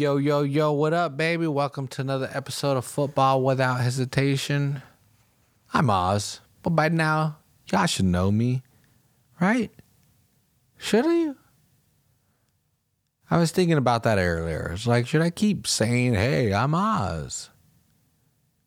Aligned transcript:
Yo, 0.00 0.16
yo, 0.16 0.40
yo, 0.40 0.72
what 0.72 0.94
up, 0.94 1.18
baby? 1.18 1.46
Welcome 1.46 1.86
to 1.88 2.00
another 2.00 2.30
episode 2.32 2.78
of 2.78 2.86
Football 2.86 3.42
Without 3.42 3.82
Hesitation. 3.82 4.80
I'm 5.74 5.90
Oz, 5.90 6.40
but 6.62 6.70
by 6.70 6.88
now, 6.88 7.36
y'all 7.70 7.84
should 7.84 8.06
know 8.06 8.32
me, 8.32 8.62
right? 9.42 9.70
Should 10.78 11.04
you? 11.04 11.36
I 13.30 13.36
was 13.36 13.50
thinking 13.50 13.76
about 13.76 14.04
that 14.04 14.16
earlier. 14.16 14.70
It's 14.72 14.86
like, 14.86 15.06
should 15.06 15.20
I 15.20 15.28
keep 15.28 15.66
saying, 15.66 16.14
hey, 16.14 16.54
I'm 16.54 16.74
Oz? 16.74 17.50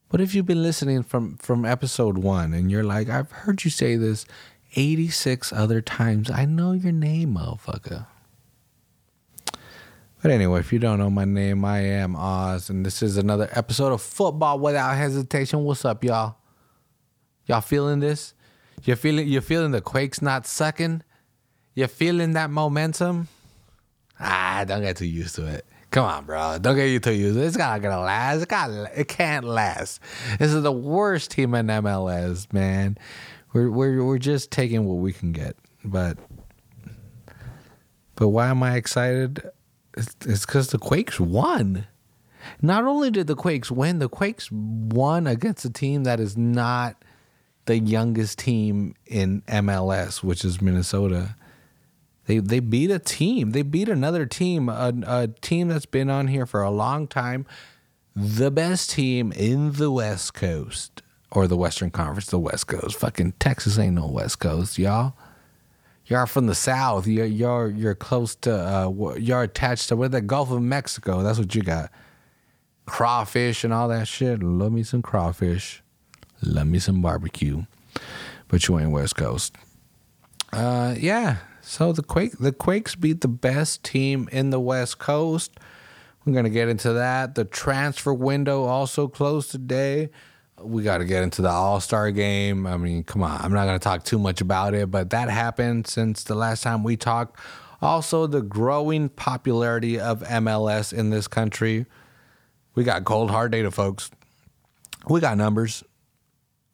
But 0.10 0.22
if 0.22 0.36
you've 0.36 0.46
been 0.46 0.62
listening 0.62 1.02
from, 1.02 1.38
from 1.38 1.66
episode 1.66 2.20
one 2.20 2.54
and 2.54 2.70
you're 2.70 2.84
like, 2.84 3.10
I've 3.10 3.32
heard 3.32 3.64
you 3.64 3.72
say 3.72 3.96
this 3.96 4.28
86 4.76 5.52
other 5.52 5.82
times, 5.82 6.30
I 6.30 6.46
know 6.46 6.74
your 6.74 6.92
name, 6.92 7.34
motherfucker. 7.34 8.06
But 10.24 10.32
anyway, 10.32 10.62
if 10.62 10.72
you 10.72 10.80
don't 10.80 11.00
know 11.00 11.10
my 11.10 11.26
name, 11.26 11.66
I 11.66 11.80
am 11.80 12.16
Oz, 12.16 12.70
and 12.70 12.86
this 12.86 13.04
is 13.04 13.18
another 13.18 13.50
episode 13.52 13.92
of 13.92 14.02
Football 14.02 14.58
Without 14.58 14.96
Hesitation. 14.96 15.66
What's 15.66 15.84
up, 15.84 16.02
y'all? 16.02 16.38
Y'all 17.46 17.60
feeling 17.60 18.00
this? 18.00 18.34
You're 18.86 18.96
feeling 18.96 19.28
you're 19.28 19.42
feeling 19.42 19.72
the 19.72 19.82
quakes 19.82 20.22
not 20.22 20.48
sucking? 20.48 21.04
You're 21.76 21.90
feeling 21.90 22.32
that 22.34 22.50
momentum? 22.50 23.28
Ah, 24.18 24.64
don't 24.66 24.82
get 24.82 24.96
too 24.96 25.06
used 25.06 25.36
to 25.36 25.46
it. 25.46 25.66
Come 25.92 26.06
on, 26.06 26.24
bro. 26.24 26.58
Don't 26.58 26.78
get 26.78 26.86
you 26.86 27.02
too 27.02 27.12
used 27.12 27.36
to 27.36 27.44
it. 27.44 27.48
It's 27.48 27.58
not 27.58 27.82
gonna 27.82 28.00
last. 28.00 28.44
It 28.44 28.48
got 28.48 28.70
it 28.96 29.10
can't 29.10 29.44
last. 29.44 30.00
This 30.40 30.54
is 30.54 30.64
the 30.64 30.72
worst 30.72 31.32
team 31.32 31.54
in 31.54 31.68
MLS, 31.68 32.52
man. 32.54 32.98
We're 33.52 33.70
we're 33.70 34.02
we're 34.02 34.20
just 34.20 34.52
taking 34.52 34.86
what 34.86 35.00
we 35.00 35.12
can 35.12 35.34
get. 35.34 35.58
But 35.84 36.18
but 38.16 38.30
why 38.30 38.48
am 38.48 38.64
I 38.64 38.78
excited? 38.78 39.52
It's 39.96 40.46
because 40.46 40.70
the 40.70 40.80
Quakes 40.80 41.20
won. 41.20 41.88
Not 42.62 42.84
only 42.84 43.12
did 43.12 43.28
the 43.28 43.36
Quakes 43.36 43.72
win, 43.72 44.00
the 44.00 44.10
Quakes 44.10 44.50
won 44.52 45.28
against 45.28 45.66
a 45.66 45.70
team 45.70 46.04
that 46.04 46.20
is 46.20 46.38
not 46.38 47.04
the 47.66 47.80
youngest 47.80 48.40
team 48.40 48.96
in 49.06 49.42
MLS, 49.44 50.24
which 50.24 50.44
is 50.44 50.62
Minnesota. 50.62 51.36
They 52.26 52.40
they 52.40 52.60
beat 52.60 52.92
a 52.92 53.00
team. 53.00 53.52
They 53.52 53.62
beat 53.62 53.90
another 53.90 54.26
team, 54.26 54.70
a, 54.70 54.94
a 55.06 55.28
team 55.28 55.70
that's 55.70 55.86
been 55.86 56.10
on 56.10 56.28
here 56.28 56.46
for 56.46 56.62
a 56.62 56.72
long 56.72 57.08
time. 57.08 57.46
The 58.16 58.52
best 58.52 58.92
team 58.92 59.32
in 59.32 59.74
the 59.74 59.92
West 59.92 60.34
Coast 60.34 61.02
or 61.32 61.48
the 61.48 61.58
Western 61.58 61.90
Conference, 61.90 62.28
the 62.28 62.40
West 62.40 62.68
Coast. 62.68 62.96
Fucking 62.98 63.34
Texas 63.40 63.80
ain't 63.80 63.96
no 63.96 64.08
West 64.08 64.40
Coast, 64.40 64.78
y'all 64.78 65.16
you're 66.06 66.26
from 66.28 66.48
the 66.48 66.56
south. 66.56 67.08
You're 67.08 67.26
you're 67.26 67.70
you're 67.70 67.96
close 67.96 68.36
to 68.38 68.54
uh, 68.54 69.16
you're 69.18 69.44
attached 69.44 69.90
to 69.90 69.96
where 69.96 70.10
the 70.10 70.22
Gulf 70.22 70.52
of 70.52 70.62
Mexico. 70.62 71.24
That's 71.24 71.40
what 71.40 71.54
you 71.56 71.62
got. 71.62 71.92
Crawfish 72.86 73.64
and 73.64 73.74
all 73.74 73.88
that 73.88 74.08
shit. 74.08 74.44
Love 74.44 74.74
me 74.74 74.84
some 74.84 75.02
crawfish. 75.02 75.82
Love 76.42 76.68
me 76.68 76.80
some 76.80 77.02
barbecue. 77.02 77.64
But 78.50 78.68
you 78.68 78.78
ain't 78.80 78.92
West 78.92 79.16
Coast. 79.16 79.56
Uh, 80.52 80.96
yeah. 80.98 81.38
So 81.62 81.94
the 81.94 82.04
Quake 82.04 82.38
the 82.38 82.52
Quakes 82.52 82.96
beat 82.96 83.22
the 83.22 83.30
best 83.30 83.84
team 83.84 84.28
in 84.32 84.50
the 84.50 84.60
West 84.60 85.00
Coast. 85.00 85.52
We're 86.26 86.34
gonna 86.34 86.50
get 86.50 86.68
into 86.68 86.94
that. 86.94 87.36
The 87.36 87.46
transfer 87.46 88.14
window 88.14 88.64
also 88.64 89.08
closed 89.08 89.52
today 89.52 90.10
we 90.62 90.84
got 90.84 91.00
to 91.00 91.06
get 91.06 91.24
into 91.24 91.42
the 91.42 91.50
All 91.50 91.80
Star 91.80 92.12
game. 92.12 92.66
I 92.66 92.78
mean, 92.78 93.04
come 93.04 93.24
on. 93.24 93.42
I'm 93.42 93.52
not 93.54 93.66
going 93.66 93.80
to 93.80 93.84
talk 93.84 94.04
too 94.04 94.20
much 94.20 94.42
about 94.42 94.74
it, 94.74 94.92
but 94.92 95.10
that 95.12 95.30
happened 95.30 95.88
since 95.88 96.24
the 96.24 96.36
last 96.36 96.64
time 96.64 96.84
we 96.84 96.98
talked. 96.98 97.40
Also, 97.82 98.28
the 98.28 98.42
growing 98.42 99.10
popularity 99.10 100.00
of 100.00 100.22
MLS 100.24 100.94
in 100.94 101.10
this 101.10 101.28
country. 101.28 101.86
We 102.76 102.84
got 102.84 103.04
cold, 103.04 103.30
hard 103.30 103.52
data, 103.52 103.72
folks. 103.72 104.10
We 105.08 105.20
got 105.20 105.38
numbers. 105.38 105.84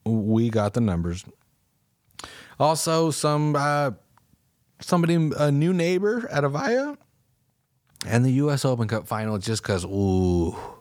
We 0.05 0.49
got 0.49 0.73
the 0.73 0.81
numbers. 0.81 1.25
Also, 2.59 3.11
some 3.11 3.55
uh, 3.55 3.91
somebody, 4.81 5.31
a 5.37 5.51
new 5.51 5.73
neighbor 5.73 6.27
at 6.29 6.43
Avaya, 6.43 6.97
and 8.05 8.23
the 8.23 8.31
U.S. 8.31 8.63
Open 8.63 8.87
Cup 8.87 9.07
final, 9.07 9.37
just 9.37 9.63
because, 9.63 9.85
ooh 9.85 10.78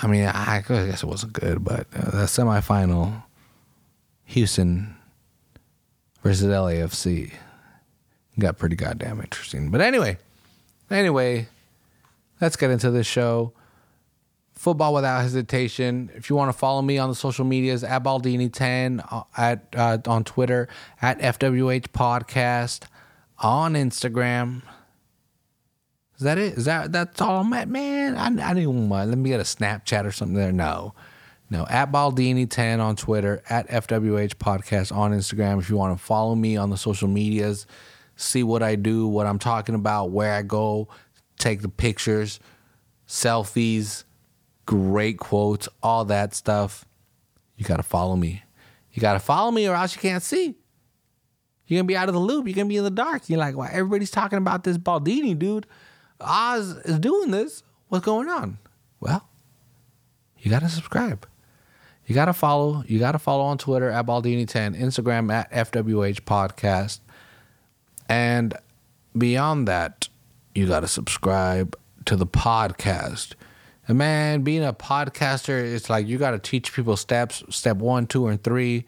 I 0.00 0.06
mean, 0.06 0.24
I, 0.26 0.62
guess 0.66 1.02
it 1.02 1.06
wasn't 1.06 1.32
good, 1.32 1.64
but 1.64 1.86
uh, 1.94 2.10
the 2.10 2.26
semifinal, 2.26 3.24
Houston 4.26 4.94
versus 6.22 6.46
LAFC, 6.46 7.32
got 8.38 8.58
pretty 8.58 8.76
goddamn 8.76 9.20
interesting. 9.20 9.70
But 9.70 9.80
anyway, 9.80 10.18
anyway, 10.88 11.48
let's 12.40 12.56
get 12.56 12.70
into 12.70 12.92
this 12.92 13.06
show. 13.08 13.52
Football 14.52 14.94
without 14.94 15.20
hesitation. 15.22 16.10
If 16.14 16.30
you 16.30 16.36
want 16.36 16.52
to 16.52 16.58
follow 16.58 16.82
me 16.82 16.98
on 16.98 17.08
the 17.08 17.14
social 17.14 17.44
medias, 17.44 17.82
at 17.82 18.02
Baldini10 18.02 19.04
uh, 19.10 19.22
at 19.36 19.66
uh, 19.76 19.98
on 20.06 20.24
Twitter, 20.24 20.68
at 21.02 21.18
FWH 21.20 21.88
Podcast, 21.88 22.84
on 23.38 23.74
Instagram. 23.74 24.62
Is 26.18 26.24
that 26.24 26.36
it? 26.36 26.54
Is 26.54 26.64
that 26.64 26.90
that's 26.90 27.20
all 27.20 27.40
I'm 27.40 27.52
at, 27.52 27.68
man? 27.68 28.16
I, 28.16 28.50
I 28.50 28.52
didn't 28.52 28.88
want. 28.88 29.08
Let 29.08 29.18
me 29.18 29.30
get 29.30 29.38
a 29.38 29.44
Snapchat 29.44 30.04
or 30.04 30.10
something 30.10 30.36
there. 30.36 30.50
No, 30.50 30.94
no. 31.48 31.64
At 31.70 31.92
Baldini10 31.92 32.80
on 32.80 32.96
Twitter, 32.96 33.40
at 33.48 33.68
FWH 33.68 34.34
Podcast 34.34 34.94
on 34.94 35.12
Instagram. 35.12 35.60
If 35.60 35.70
you 35.70 35.76
want 35.76 35.96
to 35.96 36.04
follow 36.04 36.34
me 36.34 36.56
on 36.56 36.70
the 36.70 36.76
social 36.76 37.06
medias, 37.06 37.68
see 38.16 38.42
what 38.42 38.64
I 38.64 38.74
do, 38.74 39.06
what 39.06 39.28
I'm 39.28 39.38
talking 39.38 39.76
about, 39.76 40.10
where 40.10 40.34
I 40.34 40.42
go, 40.42 40.88
take 41.38 41.62
the 41.62 41.68
pictures, 41.68 42.40
selfies, 43.06 44.02
great 44.66 45.20
quotes, 45.20 45.68
all 45.84 46.04
that 46.06 46.34
stuff. 46.34 46.84
You 47.56 47.64
got 47.64 47.76
to 47.76 47.84
follow 47.84 48.16
me. 48.16 48.42
You 48.92 49.00
got 49.00 49.12
to 49.12 49.20
follow 49.20 49.52
me 49.52 49.68
or 49.68 49.76
else 49.76 49.94
you 49.94 50.00
can't 50.00 50.22
see. 50.22 50.56
You're 51.68 51.80
to 51.80 51.86
be 51.86 51.96
out 51.96 52.08
of 52.08 52.14
the 52.14 52.20
loop. 52.20 52.48
You're 52.48 52.56
to 52.56 52.64
be 52.64 52.76
in 52.76 52.82
the 52.82 52.90
dark. 52.90 53.28
You're 53.28 53.38
like, 53.38 53.56
well, 53.56 53.68
everybody's 53.70 54.10
talking 54.10 54.38
about 54.38 54.64
this 54.64 54.78
Baldini 54.78 55.38
dude. 55.38 55.66
Oz 56.20 56.76
is 56.84 56.98
doing 56.98 57.30
this. 57.30 57.62
What's 57.88 58.04
going 58.04 58.28
on? 58.28 58.58
Well, 59.00 59.28
you 60.38 60.50
got 60.50 60.60
to 60.60 60.68
subscribe. 60.68 61.26
You 62.06 62.14
got 62.14 62.26
to 62.26 62.32
follow. 62.32 62.84
You 62.86 62.98
got 62.98 63.12
to 63.12 63.18
follow 63.18 63.44
on 63.44 63.58
Twitter 63.58 63.90
at 63.90 64.06
Baldini10, 64.06 64.78
Instagram 64.78 65.32
at 65.32 65.50
FWH 65.52 66.22
Podcast. 66.22 67.00
And 68.08 68.54
beyond 69.16 69.68
that, 69.68 70.08
you 70.54 70.66
got 70.66 70.80
to 70.80 70.88
subscribe 70.88 71.76
to 72.06 72.16
the 72.16 72.26
podcast. 72.26 73.34
And 73.86 73.98
man, 73.98 74.42
being 74.42 74.64
a 74.64 74.72
podcaster, 74.72 75.74
it's 75.74 75.88
like 75.90 76.06
you 76.06 76.18
got 76.18 76.32
to 76.32 76.38
teach 76.38 76.72
people 76.72 76.96
steps, 76.96 77.42
step 77.50 77.76
one, 77.76 78.06
two, 78.06 78.26
and 78.26 78.42
three 78.42 78.86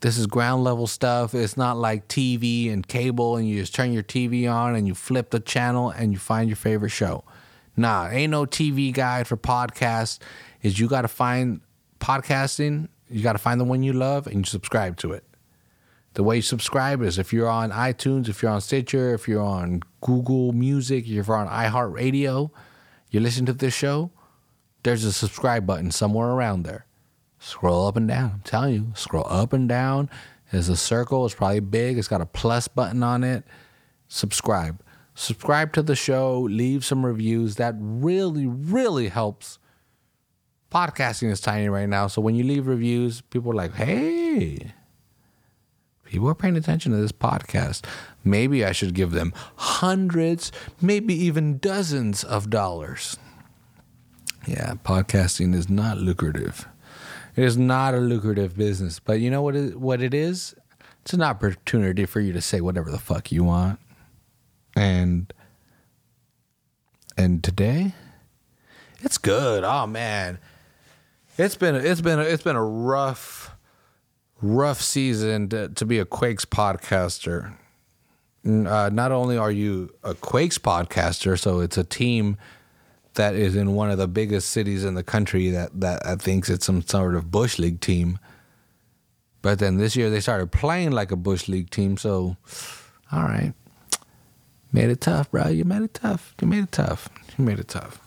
this 0.00 0.18
is 0.18 0.26
ground 0.26 0.64
level 0.64 0.86
stuff. 0.86 1.34
It's 1.34 1.56
not 1.56 1.76
like 1.76 2.08
TV 2.08 2.72
and 2.72 2.86
cable 2.86 3.36
and 3.36 3.48
you 3.48 3.60
just 3.60 3.74
turn 3.74 3.92
your 3.92 4.02
TV 4.02 4.50
on 4.50 4.74
and 4.74 4.86
you 4.86 4.94
flip 4.94 5.30
the 5.30 5.40
channel 5.40 5.90
and 5.90 6.12
you 6.12 6.18
find 6.18 6.48
your 6.48 6.56
favorite 6.56 6.90
show. 6.90 7.24
Nah, 7.76 8.08
ain't 8.08 8.30
no 8.30 8.46
TV 8.46 8.92
guide 8.92 9.26
for 9.26 9.36
podcasts. 9.36 10.18
Is 10.62 10.78
you 10.78 10.88
got 10.88 11.02
to 11.02 11.08
find 11.08 11.60
podcasting, 12.00 12.88
you 13.08 13.22
got 13.22 13.32
to 13.32 13.38
find 13.38 13.60
the 13.60 13.64
one 13.64 13.82
you 13.82 13.92
love 13.92 14.26
and 14.26 14.36
you 14.38 14.44
subscribe 14.44 14.96
to 14.98 15.12
it. 15.12 15.24
The 16.14 16.22
way 16.22 16.36
you 16.36 16.42
subscribe 16.42 17.02
is 17.02 17.18
if 17.18 17.32
you're 17.32 17.48
on 17.48 17.70
iTunes, 17.70 18.28
if 18.28 18.42
you're 18.42 18.50
on 18.50 18.62
Stitcher, 18.62 19.12
if 19.12 19.28
you're 19.28 19.42
on 19.42 19.82
Google 20.00 20.52
Music, 20.52 21.04
if 21.06 21.26
you're 21.26 21.36
on 21.36 21.46
iHeartRadio, 21.48 22.50
you 23.10 23.20
listen 23.20 23.44
to 23.46 23.52
this 23.52 23.74
show, 23.74 24.10
there's 24.82 25.04
a 25.04 25.12
subscribe 25.12 25.66
button 25.66 25.90
somewhere 25.90 26.28
around 26.28 26.62
there. 26.62 26.85
Scroll 27.46 27.86
up 27.86 27.94
and 27.94 28.08
down. 28.08 28.32
I'm 28.34 28.40
telling 28.40 28.74
you, 28.74 28.92
scroll 28.96 29.24
up 29.30 29.52
and 29.52 29.68
down. 29.68 30.10
There's 30.50 30.68
a 30.68 30.74
circle. 30.74 31.24
It's 31.24 31.34
probably 31.36 31.60
big. 31.60 31.96
It's 31.96 32.08
got 32.08 32.20
a 32.20 32.26
plus 32.26 32.66
button 32.66 33.04
on 33.04 33.22
it. 33.22 33.44
Subscribe. 34.08 34.82
Subscribe 35.14 35.72
to 35.74 35.82
the 35.82 35.94
show. 35.94 36.40
Leave 36.40 36.84
some 36.84 37.06
reviews. 37.06 37.54
That 37.54 37.76
really, 37.78 38.48
really 38.48 39.06
helps. 39.10 39.60
Podcasting 40.72 41.30
is 41.30 41.40
tiny 41.40 41.68
right 41.68 41.88
now. 41.88 42.08
So 42.08 42.20
when 42.20 42.34
you 42.34 42.42
leave 42.42 42.66
reviews, 42.66 43.20
people 43.20 43.52
are 43.52 43.54
like, 43.54 43.74
hey, 43.74 44.72
people 46.02 46.28
are 46.28 46.34
paying 46.34 46.56
attention 46.56 46.90
to 46.90 46.98
this 46.98 47.12
podcast. 47.12 47.84
Maybe 48.24 48.64
I 48.64 48.72
should 48.72 48.92
give 48.92 49.12
them 49.12 49.32
hundreds, 49.54 50.50
maybe 50.80 51.14
even 51.14 51.58
dozens 51.58 52.24
of 52.24 52.50
dollars. 52.50 53.16
Yeah, 54.48 54.74
podcasting 54.84 55.54
is 55.54 55.70
not 55.70 55.98
lucrative. 55.98 56.66
It 57.36 57.44
is 57.44 57.58
not 57.58 57.94
a 57.94 57.98
lucrative 57.98 58.56
business, 58.56 58.98
but 58.98 59.20
you 59.20 59.30
know 59.30 59.42
what 59.42 59.54
it, 59.54 59.78
what 59.78 60.02
it 60.02 60.14
is? 60.14 60.54
It's 61.02 61.12
an 61.12 61.22
opportunity 61.22 62.06
for 62.06 62.20
you 62.20 62.32
to 62.32 62.40
say 62.40 62.60
whatever 62.60 62.90
the 62.90 62.98
fuck 62.98 63.30
you 63.30 63.44
want. 63.44 63.78
And 64.74 65.32
and 67.16 67.44
today 67.44 67.94
it's 69.02 69.18
good. 69.18 69.64
Oh 69.64 69.86
man. 69.86 70.38
It's 71.38 71.54
been 71.54 71.74
it's 71.74 72.00
been 72.00 72.18
it's 72.18 72.42
been 72.42 72.56
a 72.56 72.64
rough 72.64 73.54
rough 74.40 74.80
season 74.80 75.48
to, 75.50 75.68
to 75.68 75.84
be 75.84 75.98
a 75.98 76.04
Quakes 76.04 76.44
podcaster. 76.44 77.54
uh, 78.44 78.90
not 78.92 79.12
only 79.12 79.36
are 79.36 79.50
you 79.50 79.94
a 80.02 80.14
Quakes 80.14 80.58
podcaster, 80.58 81.38
so 81.38 81.60
it's 81.60 81.78
a 81.78 81.84
team 81.84 82.36
that 83.16 83.34
is 83.34 83.56
in 83.56 83.74
one 83.74 83.90
of 83.90 83.98
the 83.98 84.08
biggest 84.08 84.50
cities 84.50 84.84
in 84.84 84.94
the 84.94 85.02
country 85.02 85.50
that 85.50 85.80
that 85.80 86.22
thinks 86.22 86.48
it's 86.48 86.64
some 86.64 86.82
sort 86.82 87.14
of 87.14 87.30
bush 87.30 87.58
league 87.58 87.80
team. 87.80 88.18
But 89.42 89.58
then 89.58 89.76
this 89.76 89.96
year 89.96 90.08
they 90.08 90.20
started 90.20 90.50
playing 90.52 90.92
like 90.92 91.10
a 91.10 91.16
bush 91.16 91.48
league 91.48 91.70
team, 91.70 91.96
so 91.96 92.36
all 93.12 93.22
right, 93.22 93.52
made 94.72 94.90
it 94.90 95.00
tough, 95.00 95.30
bro. 95.30 95.48
You 95.48 95.64
made 95.64 95.82
it 95.82 95.94
tough. 95.94 96.34
You 96.40 96.48
made 96.48 96.64
it 96.64 96.72
tough. 96.72 97.08
You 97.36 97.44
made 97.44 97.58
it 97.58 97.68
tough. 97.68 98.00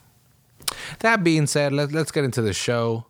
That 0.99 1.23
being 1.23 1.47
said, 1.47 1.71
let, 1.71 1.91
let's 1.91 2.11
get 2.11 2.23
into 2.23 2.41
the 2.41 2.53
show. 2.53 3.05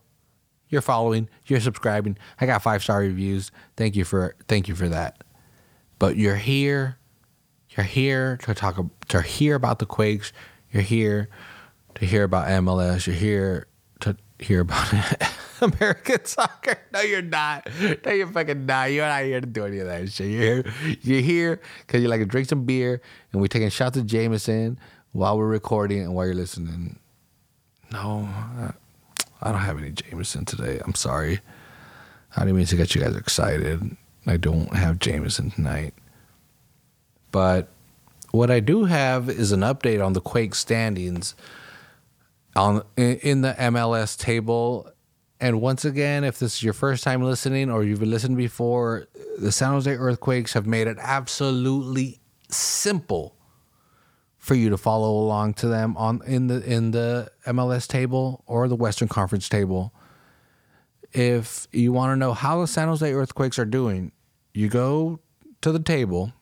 You're 0.69 0.81
following, 0.81 1.29
you're 1.47 1.59
subscribing. 1.59 2.17
I 2.39 2.45
got 2.45 2.61
five 2.61 2.83
star 2.83 2.99
reviews. 2.99 3.51
Thank 3.75 3.95
you 3.95 4.05
for 4.05 4.35
thank 4.47 4.67
you 4.67 4.75
for 4.75 4.87
that. 4.89 5.23
But 5.97 6.15
you're 6.15 6.35
here, 6.35 6.97
you're 7.75 7.85
here 7.85 8.37
to 8.43 8.53
talk 8.53 8.79
to 9.07 9.21
hear 9.21 9.55
about 9.55 9.79
the 9.79 9.85
Quakes. 9.85 10.31
You're 10.71 10.83
here 10.83 11.29
to 11.99 12.05
hear 12.05 12.23
about 12.23 12.47
MLS. 12.47 13.07
You're 13.07 13.15
here 13.15 13.67
to 14.01 14.15
hear 14.39 14.61
about 14.61 14.93
American 15.61 16.25
soccer. 16.25 16.77
No, 16.91 17.01
you're 17.01 17.21
not. 17.21 17.69
No, 18.03 18.11
you're 18.11 18.27
fucking 18.27 18.65
not. 18.65 18.91
You're 18.91 19.05
not 19.05 19.23
here 19.23 19.39
to 19.39 19.45
do 19.45 19.63
any 19.65 19.77
of 19.77 19.85
that 19.87 20.11
shit. 20.11 20.27
You're 20.27 20.41
here. 20.41 20.73
You're 21.01 21.21
here 21.21 21.61
because 21.85 22.01
you 22.01 22.07
like 22.07 22.19
to 22.19 22.25
drink 22.25 22.49
some 22.49 22.65
beer 22.65 22.99
and 23.31 23.39
we're 23.39 23.47
taking 23.47 23.69
shots 23.69 23.95
of 23.95 24.07
Jameson 24.07 24.79
while 25.11 25.37
we're 25.37 25.47
recording 25.47 26.01
and 26.01 26.15
while 26.15 26.25
you're 26.25 26.33
listening. 26.33 26.97
No, 27.91 28.27
I 29.41 29.51
don't 29.51 29.61
have 29.61 29.77
any 29.77 29.91
Jameson 29.91 30.45
today. 30.45 30.81
I'm 30.83 30.95
sorry. 30.95 31.41
I 32.35 32.41
didn't 32.41 32.57
mean 32.57 32.65
to 32.65 32.75
get 32.75 32.95
you 32.95 33.01
guys 33.01 33.15
excited. 33.15 33.95
I 34.25 34.37
don't 34.37 34.73
have 34.73 34.97
Jameson 34.97 35.51
tonight. 35.51 35.93
But 37.31 37.69
what 38.31 38.49
I 38.49 38.59
do 38.59 38.85
have 38.85 39.29
is 39.29 39.51
an 39.51 39.61
update 39.61 40.03
on 40.03 40.13
the 40.13 40.21
Quake 40.21 40.55
standings 40.55 41.35
on 42.55 42.83
in 42.97 43.41
the 43.41 43.53
MLS 43.57 44.17
table. 44.17 44.89
And 45.39 45.61
once 45.61 45.85
again, 45.85 46.23
if 46.23 46.39
this 46.39 46.55
is 46.55 46.63
your 46.63 46.73
first 46.73 47.03
time 47.03 47.23
listening 47.23 47.69
or 47.71 47.83
you've 47.83 48.01
listened 48.01 48.35
before, 48.35 49.07
the 49.37 49.51
San 49.51 49.71
Jose 49.71 49.89
Earthquakes 49.89 50.53
have 50.53 50.67
made 50.67 50.87
it 50.87 50.97
absolutely 50.99 52.19
simple 52.49 53.35
for 54.37 54.55
you 54.55 54.69
to 54.69 54.77
follow 54.77 55.11
along 55.11 55.53
to 55.53 55.67
them 55.67 55.95
on 55.97 56.21
in 56.25 56.47
the 56.47 56.61
in 56.63 56.91
the 56.91 57.29
MLS 57.45 57.87
table 57.87 58.43
or 58.47 58.67
the 58.67 58.75
Western 58.75 59.07
Conference 59.07 59.47
table. 59.47 59.93
If 61.11 61.67
you 61.71 61.91
want 61.91 62.11
to 62.11 62.15
know 62.15 62.33
how 62.33 62.61
the 62.61 62.67
San 62.67 62.87
Jose 62.87 63.13
Earthquakes 63.13 63.57
are 63.59 63.65
doing, 63.65 64.11
you 64.53 64.69
go 64.69 65.19
to 65.61 65.71
the 65.71 65.79
table 65.79 66.33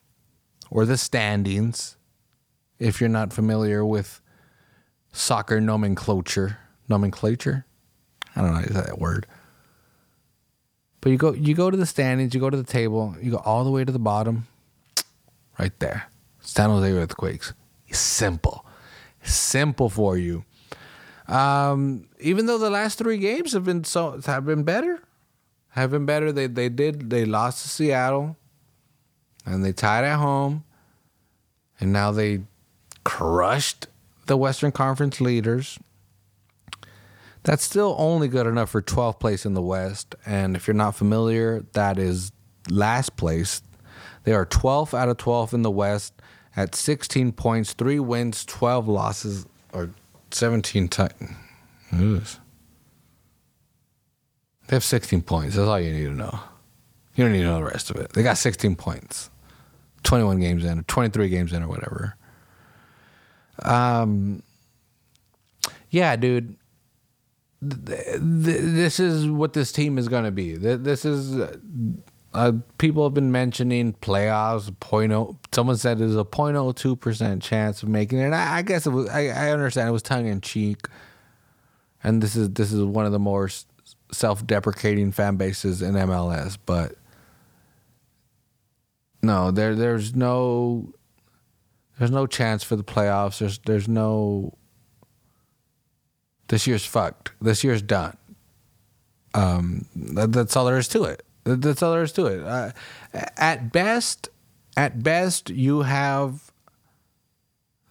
or 0.69 0.85
the 0.85 0.97
standings. 0.97 1.97
If 2.79 3.01
you're 3.01 3.09
not 3.09 3.33
familiar 3.33 3.83
with 3.83 4.21
soccer 5.17 5.59
nomenclature, 5.59 6.59
nomenclature, 6.87 7.65
I 8.35 8.41
don't 8.41 8.53
know 8.53 8.59
is 8.59 8.75
that, 8.75 8.99
word. 8.99 9.25
But 11.01 11.11
you 11.11 11.17
go 11.17 11.33
you 11.33 11.55
go 11.55 11.69
to 11.69 11.77
the 11.77 11.85
standings, 11.85 12.33
you 12.33 12.39
go 12.39 12.49
to 12.49 12.57
the 12.57 12.63
table, 12.63 13.15
you 13.21 13.31
go 13.31 13.37
all 13.37 13.63
the 13.63 13.71
way 13.71 13.83
to 13.83 13.91
the 13.91 13.99
bottom, 13.99 14.47
right 15.59 15.77
there. 15.79 16.09
San 16.39 16.69
Jose 16.69 16.91
Earthquakes 16.91 17.53
simple, 17.91 18.65
simple 19.23 19.89
for 19.89 20.17
you. 20.17 20.43
Um, 21.27 22.07
even 22.19 22.45
though 22.45 22.57
the 22.57 22.69
last 22.69 22.97
three 22.97 23.17
games 23.17 23.53
have 23.53 23.65
been 23.65 23.83
so 23.83 24.21
have 24.25 24.45
been 24.45 24.63
better, 24.63 25.01
have 25.69 25.91
been 25.91 26.05
better. 26.05 26.31
They 26.31 26.47
they 26.47 26.69
did 26.69 27.09
they 27.09 27.25
lost 27.25 27.63
to 27.63 27.69
Seattle, 27.69 28.37
and 29.45 29.63
they 29.63 29.73
tied 29.73 30.05
at 30.05 30.17
home, 30.17 30.63
and 31.79 31.91
now 31.91 32.11
they 32.11 32.41
crushed 33.03 33.87
the 34.27 34.37
Western 34.37 34.71
Conference 34.71 35.19
leaders. 35.19 35.79
That's 37.43 37.63
still 37.63 37.95
only 37.97 38.27
good 38.27 38.45
enough 38.45 38.69
for 38.69 38.81
12th 38.81 39.19
place 39.19 39.45
in 39.45 39.53
the 39.53 39.61
West. 39.61 40.15
And 40.25 40.55
if 40.55 40.67
you're 40.67 40.73
not 40.75 40.95
familiar, 40.95 41.65
that 41.73 41.97
is 41.97 42.31
last 42.69 43.15
place. 43.15 43.61
They 44.23 44.33
are 44.33 44.45
12th 44.45 44.93
out 44.97 45.07
of 45.07 45.17
12 45.17 45.53
in 45.53 45.61
the 45.61 45.71
West 45.71 46.13
at 46.55 46.75
16 46.75 47.31
points, 47.33 47.73
three 47.73 47.99
wins, 47.99 48.43
12 48.45 48.87
losses, 48.87 49.45
or 49.71 49.91
17 50.31 50.89
times. 50.89 52.39
They 54.67 54.75
have 54.75 54.83
16 54.83 55.21
points. 55.21 55.55
That's 55.55 55.67
all 55.67 55.79
you 55.79 55.93
need 55.93 56.05
to 56.05 56.11
know. 56.11 56.39
You 57.15 57.23
don't 57.23 57.31
need 57.33 57.39
to 57.39 57.45
know 57.45 57.59
the 57.59 57.63
rest 57.63 57.89
of 57.89 57.95
it. 57.95 58.11
They 58.11 58.23
got 58.23 58.37
16 58.37 58.75
points, 58.75 59.29
21 60.03 60.39
games 60.41 60.65
in, 60.65 60.79
or 60.79 60.83
23 60.83 61.29
games 61.29 61.53
in, 61.53 61.63
or 61.63 61.67
whatever. 61.69 62.17
Um, 63.63 64.43
yeah, 65.89 66.15
dude. 66.15 66.55
This 67.59 68.99
is 68.99 69.27
what 69.27 69.53
this 69.53 69.71
team 69.71 69.97
is 69.97 70.07
going 70.07 70.25
to 70.25 70.31
be. 70.31 70.55
This 70.55 71.05
is 71.05 71.39
uh, 72.33 72.51
people 72.77 73.03
have 73.03 73.15
been 73.15 73.31
mentioning 73.31 73.93
playoffs. 73.93 74.71
Point 74.79 75.11
oh, 75.11 75.37
someone 75.51 75.75
said 75.75 75.97
there's 75.97 76.15
a 76.15 76.23
0.02 76.23 76.99
percent 76.99 77.41
chance 77.41 77.81
of 77.81 77.89
making 77.89 78.19
it. 78.19 78.31
I, 78.31 78.57
I, 78.57 78.61
guess 78.61 78.85
it 78.85 78.91
was. 78.91 79.09
I, 79.09 79.27
I 79.29 79.51
understand 79.51 79.89
it 79.89 79.91
was 79.91 80.03
tongue 80.03 80.27
in 80.27 80.41
cheek, 80.41 80.87
and 82.03 82.21
this 82.21 82.35
is 82.35 82.51
this 82.51 82.71
is 82.71 82.83
one 82.83 83.07
of 83.07 83.11
the 83.11 83.19
more 83.19 83.49
self-deprecating 84.11 85.11
fan 85.13 85.37
bases 85.37 85.81
in 85.81 85.95
MLS. 85.95 86.59
But 86.63 86.93
no, 89.23 89.49
there 89.49 89.73
there's 89.73 90.15
no 90.15 90.93
there's 91.97 92.11
no 92.11 92.27
chance 92.27 92.63
for 92.63 92.75
the 92.75 92.83
playoffs. 92.83 93.39
There's 93.39 93.59
there's 93.59 93.87
no. 93.87 94.53
This 96.47 96.67
year's 96.67 96.85
fucked. 96.85 97.31
This 97.41 97.63
year's 97.63 97.81
done. 97.81 98.17
Um, 99.33 99.85
that, 99.95 100.31
that's 100.31 100.55
all 100.55 100.65
there 100.65 100.77
is 100.77 100.87
to 100.89 101.03
it. 101.03 101.23
That's 101.43 101.83
all 101.83 101.91
there 101.91 102.03
is 102.03 102.13
to 102.13 102.25
it. 102.27 102.43
Uh, 102.43 102.71
at 103.35 103.71
best, 103.71 104.29
at 104.75 105.03
best, 105.03 105.49
you 105.49 105.81
have 105.81 106.51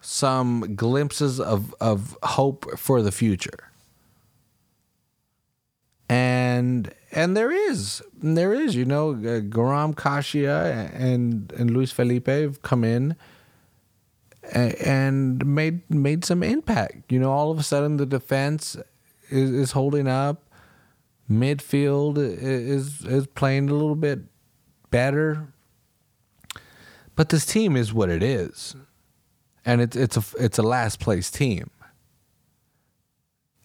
some 0.01 0.75
glimpses 0.75 1.39
of, 1.39 1.75
of 1.81 2.17
hope 2.23 2.77
for 2.77 3.01
the 3.01 3.11
future. 3.11 3.71
And 6.09 6.93
and 7.11 7.35
there 7.35 7.51
is 7.51 8.01
there 8.13 8.53
is 8.53 8.75
you 8.75 8.85
know 8.85 9.13
Guram 9.13 9.93
Kashia 9.93 10.89
and 10.93 11.51
and 11.51 11.71
Luis 11.71 11.91
Felipe 11.91 12.27
have 12.27 12.61
come 12.61 12.85
in 12.85 13.17
and, 14.51 15.45
made 15.45 15.89
made 15.89 16.25
some 16.25 16.43
impact. 16.43 17.11
You 17.11 17.19
know, 17.19 17.31
all 17.31 17.51
of 17.51 17.59
a 17.59 17.63
sudden 17.63 17.97
the 17.97 18.05
defense 18.05 18.75
is, 19.29 19.51
is 19.51 19.71
holding 19.71 20.07
up 20.07 20.47
midfield 21.29 22.17
is 22.17 23.05
is 23.05 23.27
playing 23.27 23.69
a 23.69 23.73
little 23.73 23.95
bit 23.95 24.19
better. 24.89 25.47
But 27.15 27.29
this 27.29 27.45
team 27.45 27.75
is 27.75 27.93
what 27.93 28.09
it 28.09 28.23
is. 28.23 28.75
And 29.65 29.81
it's 29.81 29.95
it's 29.95 30.17
a 30.17 30.23
it's 30.39 30.57
a 30.57 30.63
last 30.63 30.99
place 30.99 31.29
team. 31.29 31.69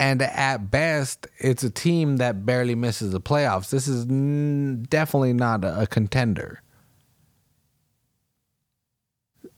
And 0.01 0.21
at 0.21 0.69
best, 0.69 1.29
it's 1.39 1.63
a 1.63 1.71
team 1.71 2.17
that 2.17 2.45
barely 2.45 2.75
misses 2.75 3.13
the 3.13 3.21
playoffs. 3.21 3.71
This 3.71 3.87
is 3.87 4.05
definitely 4.87 5.33
not 5.33 5.65
a 5.65 5.87
contender. 5.87 6.61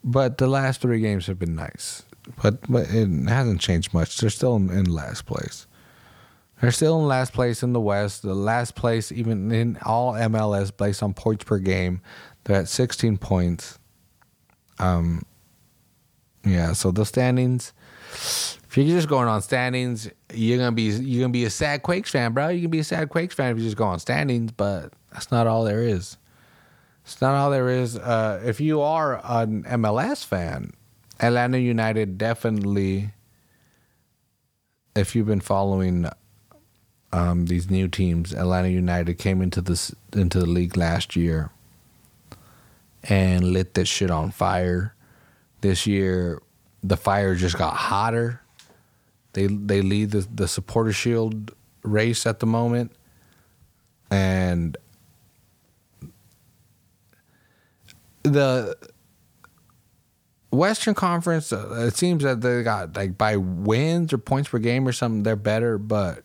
But 0.04 0.38
the 0.38 0.46
last 0.46 0.82
three 0.82 1.00
games 1.00 1.26
have 1.26 1.38
been 1.38 1.56
nice. 1.56 2.04
But, 2.42 2.70
but 2.70 2.86
it 2.90 3.08
hasn't 3.28 3.60
changed 3.60 3.94
much. 3.94 4.18
They're 4.18 4.30
still 4.30 4.56
in, 4.56 4.70
in 4.70 4.84
last 4.84 5.24
place. 5.24 5.66
They're 6.60 6.70
still 6.70 7.00
in 7.00 7.08
last 7.08 7.32
place 7.32 7.62
in 7.62 7.72
the 7.72 7.80
West. 7.80 8.22
The 8.22 8.34
last 8.34 8.74
place, 8.74 9.10
even 9.10 9.50
in 9.50 9.78
all 9.82 10.12
MLS, 10.12 10.74
based 10.74 11.02
on 11.02 11.14
points 11.14 11.44
per 11.44 11.58
game, 11.58 12.00
they're 12.44 12.60
at 12.60 12.68
16 12.68 13.18
points. 13.18 13.78
Um, 14.78 15.22
yeah. 16.44 16.72
So 16.72 16.90
the 16.90 17.04
standings. 17.04 17.72
If 18.12 18.78
you're 18.78 18.86
just 18.86 19.08
going 19.08 19.28
on 19.28 19.40
standings, 19.42 20.08
you're 20.32 20.58
gonna 20.58 20.72
be 20.72 20.82
you're 20.82 21.22
gonna 21.22 21.32
be 21.32 21.44
a 21.44 21.50
sad 21.50 21.82
Quakes 21.82 22.10
fan, 22.10 22.32
bro. 22.32 22.48
You 22.48 22.62
can 22.62 22.70
be 22.70 22.80
a 22.80 22.84
sad 22.84 23.08
Quakes 23.08 23.34
fan 23.34 23.52
if 23.52 23.58
you 23.58 23.64
just 23.64 23.76
go 23.76 23.84
on 23.84 23.98
standings, 23.98 24.52
but 24.52 24.92
that's 25.12 25.30
not 25.30 25.46
all 25.46 25.64
there 25.64 25.82
is. 25.82 26.16
It's 27.04 27.20
not 27.20 27.34
all 27.34 27.50
there 27.50 27.68
is. 27.68 27.96
Uh, 27.96 28.40
if 28.44 28.60
you 28.60 28.80
are 28.80 29.20
an 29.24 29.64
MLS 29.64 30.24
fan, 30.24 30.72
Atlanta 31.20 31.58
United 31.58 32.18
definitely. 32.18 33.10
If 34.96 35.14
you've 35.14 35.26
been 35.26 35.40
following 35.40 36.08
um, 37.14 37.46
these 37.46 37.70
new 37.70 37.86
teams. 37.86 38.34
Atlanta 38.34 38.68
United 38.68 39.14
came 39.18 39.40
into 39.40 39.60
this 39.60 39.94
into 40.12 40.40
the 40.40 40.46
league 40.46 40.76
last 40.76 41.14
year 41.14 41.50
and 43.04 43.52
lit 43.52 43.74
this 43.74 43.88
shit 43.88 44.10
on 44.10 44.32
fire. 44.32 44.94
This 45.60 45.86
year, 45.86 46.42
the 46.82 46.96
fire 46.96 47.36
just 47.36 47.56
got 47.56 47.74
hotter. 47.74 48.40
They 49.32 49.46
they 49.46 49.80
lead 49.80 50.10
the 50.10 50.26
the 50.34 50.48
supporter 50.48 50.92
shield 50.92 51.52
race 51.84 52.26
at 52.26 52.40
the 52.40 52.46
moment, 52.46 52.90
and 54.10 54.76
the 58.24 58.76
Western 60.50 60.94
Conference, 60.94 61.52
uh, 61.52 61.86
it 61.86 61.96
seems 61.96 62.22
that 62.24 62.40
they 62.40 62.62
got 62.62 62.96
like 62.96 63.16
by 63.16 63.36
wins 63.36 64.12
or 64.12 64.18
points 64.18 64.48
per 64.48 64.58
game 64.58 64.88
or 64.88 64.92
something, 64.92 65.22
they're 65.22 65.36
better. 65.36 65.78
But 65.78 66.24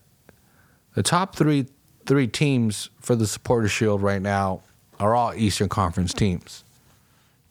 the 0.96 1.04
top 1.04 1.36
three 1.36 1.68
three 2.06 2.28
teams 2.28 2.90
for 3.00 3.16
the 3.16 3.28
Supporter 3.28 3.68
Shield 3.68 4.02
right 4.02 4.22
now 4.22 4.62
are 5.00 5.14
all 5.14 5.34
Eastern 5.36 5.70
Conference 5.70 6.14
teams. 6.14 6.64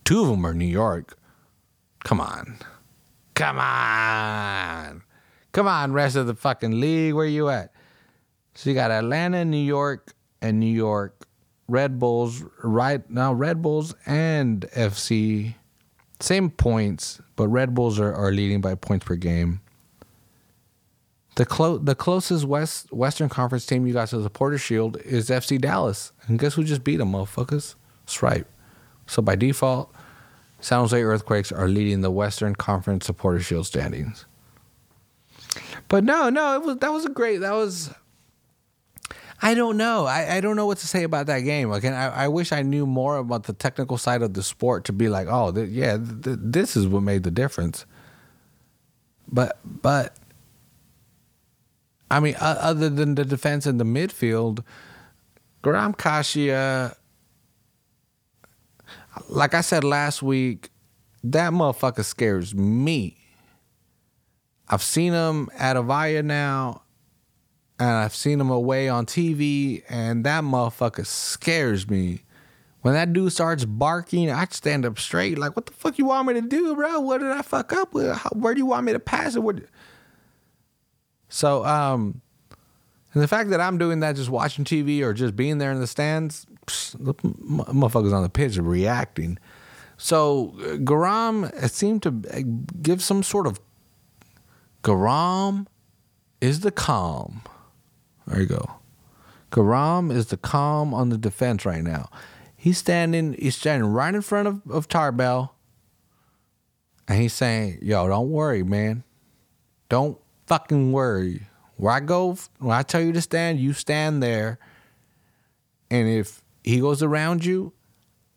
Two 0.04 0.22
of 0.22 0.28
them 0.28 0.44
are 0.44 0.54
New 0.54 0.64
York. 0.64 1.16
Come 2.04 2.20
on, 2.20 2.58
come 3.34 3.58
on, 3.58 5.02
come 5.52 5.68
on, 5.68 5.92
rest 5.92 6.16
of 6.16 6.26
the 6.26 6.34
fucking 6.34 6.80
league. 6.80 7.14
Where 7.14 7.26
you 7.26 7.48
at? 7.50 7.72
So 8.54 8.70
you 8.70 8.74
got 8.74 8.90
Atlanta, 8.90 9.44
New 9.44 9.56
York, 9.56 10.14
and 10.40 10.58
New 10.58 10.66
York. 10.66 11.27
Red 11.68 11.98
Bulls 11.98 12.42
right 12.62 13.08
now. 13.10 13.32
Red 13.32 13.62
Bulls 13.62 13.94
and 14.06 14.62
FC 14.74 15.54
same 16.20 16.50
points, 16.50 17.20
but 17.36 17.48
Red 17.48 17.74
Bulls 17.74 18.00
are, 18.00 18.12
are 18.12 18.32
leading 18.32 18.60
by 18.60 18.74
points 18.74 19.06
per 19.06 19.14
game. 19.14 19.60
The 21.36 21.46
clo- 21.46 21.78
the 21.78 21.94
closest 21.94 22.44
West 22.44 22.92
Western 22.92 23.28
Conference 23.28 23.64
team 23.64 23.86
you 23.86 23.92
got 23.92 24.08
to 24.08 24.16
the 24.16 24.24
Supporter 24.24 24.58
Shield 24.58 24.96
is 25.04 25.30
FC 25.30 25.60
Dallas, 25.60 26.12
and 26.26 26.38
guess 26.38 26.54
who 26.54 26.64
just 26.64 26.82
beat 26.82 26.96
them, 26.96 27.12
motherfuckers? 27.12 27.76
That's 28.04 28.22
right. 28.22 28.44
So 29.06 29.22
by 29.22 29.36
default, 29.36 29.94
San 30.60 30.80
Jose 30.80 31.00
Earthquakes 31.00 31.52
are 31.52 31.68
leading 31.68 32.00
the 32.00 32.10
Western 32.10 32.56
Conference 32.56 33.06
Supporter 33.06 33.38
Shield 33.38 33.66
standings. 33.66 34.26
But 35.86 36.02
no, 36.02 36.28
no, 36.28 36.56
it 36.56 36.62
was 36.62 36.78
that 36.78 36.92
was 36.92 37.04
a 37.04 37.10
great. 37.10 37.38
That 37.38 37.52
was 37.52 37.94
I 39.40 39.54
don't 39.54 39.76
know. 39.76 40.04
I, 40.04 40.36
I 40.36 40.40
don't 40.40 40.56
know 40.56 40.66
what 40.66 40.78
to 40.78 40.88
say 40.88 41.04
about 41.04 41.26
that 41.26 41.40
game. 41.40 41.68
Like, 41.70 41.84
I, 41.84 42.08
I 42.08 42.28
wish 42.28 42.50
I 42.50 42.62
knew 42.62 42.86
more 42.86 43.18
about 43.18 43.44
the 43.44 43.52
technical 43.52 43.96
side 43.96 44.22
of 44.22 44.34
the 44.34 44.42
sport 44.42 44.84
to 44.86 44.92
be 44.92 45.08
like, 45.08 45.28
oh, 45.30 45.52
th- 45.52 45.68
yeah, 45.68 45.96
th- 45.96 46.38
this 46.40 46.76
is 46.76 46.88
what 46.88 47.02
made 47.02 47.22
the 47.22 47.30
difference. 47.30 47.86
But, 49.30 49.58
but, 49.64 50.16
I 52.10 52.18
mean, 52.18 52.34
uh, 52.36 52.58
other 52.60 52.88
than 52.88 53.14
the 53.14 53.24
defense 53.24 53.64
and 53.66 53.78
the 53.78 53.84
midfield, 53.84 54.64
Guram 55.62 55.96
Kashia, 55.96 56.96
like 59.28 59.54
I 59.54 59.60
said 59.60 59.84
last 59.84 60.22
week, 60.22 60.70
that 61.22 61.52
motherfucker 61.52 62.04
scares 62.04 62.54
me. 62.54 63.18
I've 64.68 64.82
seen 64.82 65.12
him 65.12 65.48
at 65.56 65.76
Avaya 65.76 66.24
now 66.24 66.82
and 67.78 67.90
I've 67.90 68.14
seen 68.14 68.40
him 68.40 68.50
away 68.50 68.88
on 68.88 69.06
TV, 69.06 69.82
and 69.88 70.24
that 70.24 70.44
motherfucker 70.44 71.06
scares 71.06 71.88
me. 71.88 72.22
When 72.82 72.94
that 72.94 73.12
dude 73.12 73.32
starts 73.32 73.64
barking, 73.64 74.30
I 74.30 74.46
stand 74.50 74.86
up 74.86 74.98
straight, 74.98 75.38
like, 75.38 75.56
"What 75.56 75.66
the 75.66 75.72
fuck 75.72 75.98
you 75.98 76.06
want 76.06 76.28
me 76.28 76.34
to 76.34 76.40
do, 76.40 76.74
bro? 76.74 77.00
What 77.00 77.18
did 77.18 77.30
I 77.30 77.42
fuck 77.42 77.72
up 77.72 77.92
with? 77.94 78.16
How, 78.16 78.30
where 78.30 78.54
do 78.54 78.58
you 78.58 78.66
want 78.66 78.84
me 78.84 78.92
to 78.92 79.00
pass 79.00 79.36
it?" 79.36 79.40
What? 79.40 79.60
So, 81.28 81.64
um, 81.64 82.20
and 83.14 83.22
the 83.22 83.28
fact 83.28 83.50
that 83.50 83.60
I'm 83.60 83.78
doing 83.78 84.00
that, 84.00 84.16
just 84.16 84.30
watching 84.30 84.64
TV 84.64 85.02
or 85.02 85.12
just 85.12 85.34
being 85.36 85.58
there 85.58 85.72
in 85.72 85.80
the 85.80 85.86
stands, 85.86 86.46
the 86.98 87.14
motherfuckers 87.14 88.12
on 88.12 88.22
the 88.22 88.28
pitch 88.28 88.58
are 88.58 88.62
reacting. 88.62 89.38
So 89.96 90.54
Guram 90.56 91.52
seemed 91.68 92.02
to 92.04 92.22
uh, 92.32 92.42
give 92.80 93.02
some 93.02 93.22
sort 93.22 93.46
of 93.46 93.58
Guram 94.82 95.66
is 96.40 96.60
the 96.60 96.70
calm. 96.70 97.42
There 98.28 98.40
you 98.40 98.46
go. 98.46 98.74
Guram 99.50 100.12
is 100.12 100.26
the 100.26 100.36
calm 100.36 100.92
on 100.92 101.08
the 101.08 101.16
defense 101.18 101.64
right 101.64 101.82
now. 101.82 102.10
He's 102.56 102.78
standing. 102.78 103.34
He's 103.38 103.56
standing 103.56 103.90
right 103.90 104.14
in 104.14 104.22
front 104.22 104.48
of 104.48 104.62
of 104.70 104.88
Tarbell, 104.88 105.54
and 107.06 107.20
he's 107.20 107.32
saying, 107.32 107.78
"Yo, 107.82 108.06
don't 108.08 108.30
worry, 108.30 108.62
man. 108.62 109.04
Don't 109.88 110.18
fucking 110.46 110.92
worry. 110.92 111.46
Where 111.76 111.92
I 111.92 112.00
go, 112.00 112.36
when 112.58 112.76
I 112.76 112.82
tell 112.82 113.00
you 113.00 113.12
to 113.12 113.20
stand, 113.22 113.60
you 113.60 113.72
stand 113.72 114.22
there. 114.22 114.58
And 115.90 116.08
if 116.08 116.42
he 116.64 116.80
goes 116.80 117.02
around 117.02 117.44
you, 117.44 117.72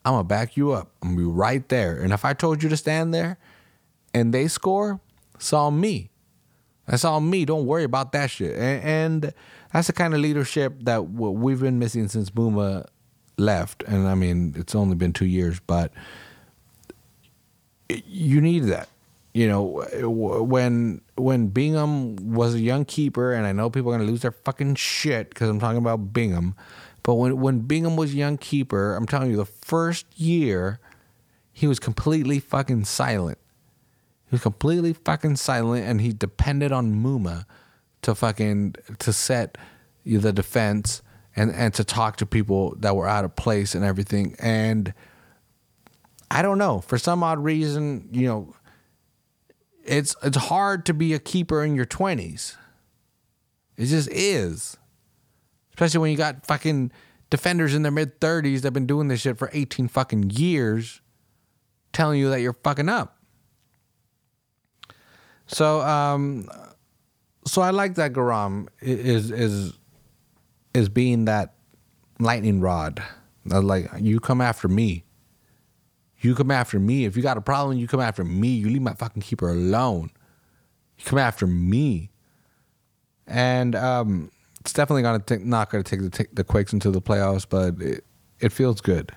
I'm 0.06 0.14
gonna 0.14 0.24
back 0.24 0.56
you 0.56 0.72
up. 0.72 0.92
I'm 1.02 1.16
gonna 1.16 1.28
be 1.28 1.34
right 1.34 1.68
there. 1.70 1.98
And 2.00 2.14
if 2.14 2.24
I 2.24 2.34
told 2.34 2.64
you 2.64 2.70
to 2.70 2.78
stand 2.78 3.14
there, 3.14 3.38
and 4.14 4.34
they 4.34 4.48
score, 4.48 5.02
it's 5.36 5.52
all 5.52 5.72
me. 5.72 6.12
That's 6.86 7.06
all 7.06 7.20
me. 7.20 7.46
Don't 7.46 7.66
worry 7.66 7.84
about 7.84 8.12
that 8.12 8.30
shit. 8.30 8.56
And, 8.56 8.84
and 8.84 9.34
that's 9.74 9.88
the 9.88 9.94
kind 9.94 10.14
of 10.14 10.20
leadership 10.20 10.76
that 10.82 11.12
we've 11.12 11.60
been 11.60 11.80
missing 11.80 12.08
since 12.08 12.30
Muma 12.32 12.86
left. 13.38 13.84
And 13.84 14.08
I 14.08 14.16
mean, 14.16 14.54
it's 14.58 14.76
only 14.76 14.96
been 14.96 15.14
two 15.14 15.26
years, 15.26 15.60
but 15.60 15.92
you 17.90 18.42
need 18.42 18.66
that. 18.66 18.90
You 19.34 19.48
know, 19.48 19.86
when 20.44 21.02
when 21.16 21.48
Bingham 21.48 22.18
was 22.34 22.54
a 22.54 22.60
young 22.60 22.84
keeper, 22.84 23.32
and 23.32 23.46
I 23.46 23.54
know 23.54 23.70
people 23.70 23.92
are 23.92 23.98
gonna 23.98 24.10
lose 24.10 24.24
their 24.24 24.32
fucking 24.32 24.76
shit 24.76 25.30
because 25.30 25.50
I'm 25.50 25.60
talking 25.60 25.78
about 25.78 26.12
Bingham, 26.12 26.54
but 27.04 27.16
when 27.16 27.40
when 27.40 27.60
Bingham 27.60 27.96
was 27.96 28.14
a 28.14 28.18
young 28.18 28.38
keeper, 28.38 28.94
I'm 28.94 29.08
telling 29.08 29.32
you, 29.32 29.38
the 29.38 29.46
first 29.46 30.06
year 30.20 30.80
he 31.54 31.66
was 31.66 31.80
completely 31.80 32.40
fucking 32.40 32.84
silent. 32.86 33.38
He 34.30 34.36
was 34.36 34.42
completely 34.42 34.94
fucking 34.94 35.38
silent, 35.38 35.86
and 35.86 36.02
he 36.02 36.12
depended 36.12 36.74
on 36.74 36.94
Muma 36.94 37.46
to 38.02 38.16
fucking 38.16 38.76
to 39.00 39.14
set 39.14 39.58
the 40.04 40.34
defense 40.34 41.02
and 41.36 41.52
and 41.52 41.74
to 41.74 41.84
talk 41.84 42.18
to 42.18 42.26
people 42.26 42.76
that 42.80 42.96
were 42.96 43.08
out 43.08 43.26
of 43.26 43.36
place 43.36 43.76
and 43.76 43.86
everything. 43.86 44.36
And 44.40 44.94
I 46.30 46.42
don't 46.42 46.58
know 46.58 46.82
for 46.82 46.98
some 46.98 47.24
odd 47.24 47.40
reason, 47.44 48.10
you 48.12 48.28
know, 48.28 48.56
it's 49.84 50.16
it's 50.24 50.38
hard 50.38 50.86
to 50.88 50.94
be 50.94 51.14
a 51.14 51.20
keeper 51.20 51.64
in 51.64 51.76
your 51.76 51.86
twenties. 51.86 52.58
It 53.78 53.86
just 53.86 54.10
is, 54.12 54.78
especially 55.72 56.00
when 56.00 56.12
you 56.12 56.18
got 56.18 56.46
fucking 56.46 56.92
defenders 57.30 57.74
in 57.74 57.82
their 57.82 57.92
mid 57.92 58.20
thirties 58.20 58.62
that've 58.62 58.74
been 58.74 58.86
doing 58.86 59.08
this 59.08 59.22
shit 59.22 59.38
for 59.38 59.50
eighteen 59.54 59.88
fucking 59.88 60.32
years, 60.32 61.02
telling 61.94 62.20
you 62.20 62.30
that 62.30 62.42
you're 62.42 62.54
fucking 62.64 62.90
up. 62.90 63.18
So 65.48 65.82
um, 65.82 66.48
so 67.46 67.62
I 67.62 67.72
like 67.72 67.96
that 67.96 68.14
Guram 68.14 68.68
is 68.82 69.32
is 69.32 69.74
is 70.74 70.90
being 70.90 71.26
that 71.26 71.54
lightning 72.20 72.60
rod. 72.60 73.04
Like 73.46 73.90
you 74.00 74.20
come 74.20 74.42
after 74.42 74.68
me. 74.68 75.04
You 76.20 76.36
come 76.36 76.52
after 76.52 76.80
me. 76.80 77.06
If 77.06 77.18
you 77.18 77.24
got 77.24 77.38
a 77.38 77.42
problem, 77.42 77.78
you 77.78 77.88
come 77.88 78.00
after 78.00 78.24
me. 78.24 78.50
You 78.50 78.70
leave 78.70 78.82
my 78.82 78.94
fucking 78.94 79.24
keeper 79.24 79.50
alone. 79.50 80.12
You 80.98 81.06
come 81.06 81.18
after 81.18 81.48
me. 81.48 82.12
And 83.26 83.76
um, 83.76 84.32
it's 84.60 84.74
definitely 84.74 85.02
gonna 85.02 85.24
not 85.46 85.72
gonna 85.72 85.84
take 85.84 86.02
the, 86.02 86.10
take 86.10 86.36
the 86.36 86.44
Quakes 86.44 86.74
into 86.74 86.92
the 86.92 87.02
playoffs, 87.02 87.48
but 87.50 87.82
it, 87.82 88.06
it 88.40 88.52
feels 88.52 88.82
good. 88.82 89.12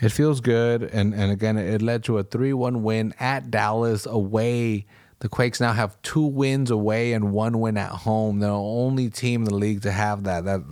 It 0.00 0.10
feels 0.10 0.40
good, 0.40 0.84
and 0.84 1.12
and 1.12 1.32
again, 1.32 1.58
it 1.58 1.82
led 1.82 2.04
to 2.04 2.18
a 2.18 2.22
three 2.22 2.52
one 2.52 2.82
win 2.82 3.14
at 3.18 3.50
Dallas 3.50 4.06
away 4.06 4.86
the 5.20 5.28
Quakes 5.28 5.60
now 5.60 5.72
have 5.72 6.00
two 6.02 6.24
wins 6.24 6.70
away 6.70 7.12
and 7.12 7.32
one 7.32 7.60
win 7.60 7.76
at 7.76 7.90
home. 7.90 8.38
They're 8.38 8.50
the 8.50 8.56
only 8.56 9.10
team 9.10 9.42
in 9.42 9.48
the 9.48 9.54
league 9.54 9.82
to 9.82 9.90
have 9.90 10.24
that. 10.24 10.44
That 10.44 10.62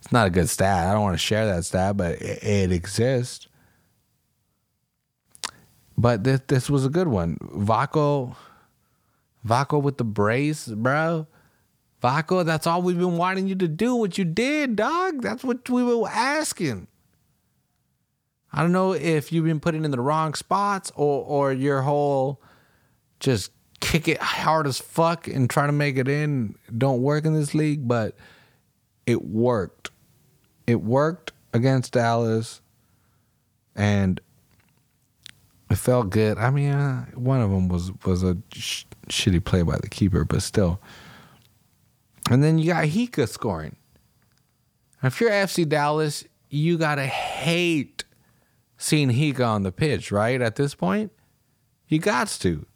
it's 0.00 0.12
not 0.12 0.26
a 0.26 0.30
good 0.30 0.48
stat. 0.48 0.88
I 0.88 0.92
don't 0.92 1.02
want 1.02 1.14
to 1.14 1.18
share 1.18 1.46
that 1.46 1.64
stat, 1.64 1.96
but 1.96 2.20
it, 2.22 2.42
it 2.42 2.72
exists. 2.72 3.48
But 5.98 6.24
this 6.24 6.40
this 6.46 6.70
was 6.70 6.86
a 6.86 6.90
good 6.90 7.08
one. 7.08 7.36
Vako, 7.40 8.34
Vako 9.46 9.82
with 9.82 9.98
the 9.98 10.04
brace, 10.04 10.68
bro. 10.68 11.26
Vako, 12.02 12.44
that's 12.44 12.66
all 12.66 12.82
we've 12.82 12.98
been 12.98 13.16
wanting 13.16 13.46
you 13.46 13.54
to 13.56 13.68
do. 13.68 13.94
What 13.94 14.16
you 14.16 14.24
did, 14.24 14.76
dog. 14.76 15.22
That's 15.22 15.44
what 15.44 15.68
we 15.68 15.82
were 15.82 16.08
asking. 16.08 16.86
I 18.52 18.62
don't 18.62 18.72
know 18.72 18.92
if 18.92 19.32
you've 19.32 19.44
been 19.44 19.60
putting 19.60 19.84
in 19.84 19.90
the 19.90 20.00
wrong 20.00 20.32
spots 20.32 20.90
or 20.94 21.24
or 21.24 21.52
your 21.52 21.82
whole 21.82 22.40
just 23.20 23.50
kick 23.80 24.08
it 24.08 24.18
hard 24.18 24.66
as 24.66 24.78
fuck 24.78 25.26
and 25.28 25.48
try 25.48 25.66
to 25.66 25.72
make 25.72 25.96
it 25.96 26.08
in 26.08 26.54
don't 26.76 27.02
work 27.02 27.24
in 27.24 27.34
this 27.34 27.54
league, 27.54 27.86
but 27.86 28.16
it 29.06 29.24
worked. 29.24 29.90
It 30.66 30.82
worked 30.82 31.32
against 31.52 31.92
Dallas, 31.92 32.60
and 33.74 34.20
it 35.70 35.76
felt 35.76 36.10
good. 36.10 36.38
I 36.38 36.50
mean, 36.50 36.72
uh, 36.72 37.06
one 37.14 37.40
of 37.40 37.50
them 37.50 37.68
was 37.68 37.92
was 38.04 38.22
a 38.22 38.36
sh- 38.52 38.84
shitty 39.08 39.44
play 39.44 39.62
by 39.62 39.76
the 39.78 39.88
keeper, 39.88 40.24
but 40.24 40.42
still. 40.42 40.80
And 42.30 42.42
then 42.42 42.58
you 42.58 42.66
got 42.66 42.84
Hyka 42.86 43.28
scoring. 43.28 43.76
If 45.02 45.20
you're 45.20 45.30
FC 45.30 45.68
Dallas, 45.68 46.24
you 46.50 46.78
gotta 46.78 47.06
hate 47.06 48.04
seeing 48.78 49.10
Hyka 49.10 49.46
on 49.46 49.62
the 49.62 49.72
pitch, 49.72 50.10
right? 50.10 50.40
At 50.40 50.56
this 50.56 50.74
point, 50.74 51.12
you 51.88 51.98
got 51.98 52.28
to. 52.28 52.66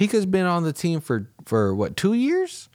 Hyka's 0.00 0.24
been 0.24 0.46
on 0.46 0.62
the 0.62 0.72
team 0.72 1.00
for 1.00 1.28
for 1.44 1.74
what 1.74 1.94
two 1.94 2.14
years? 2.14 2.70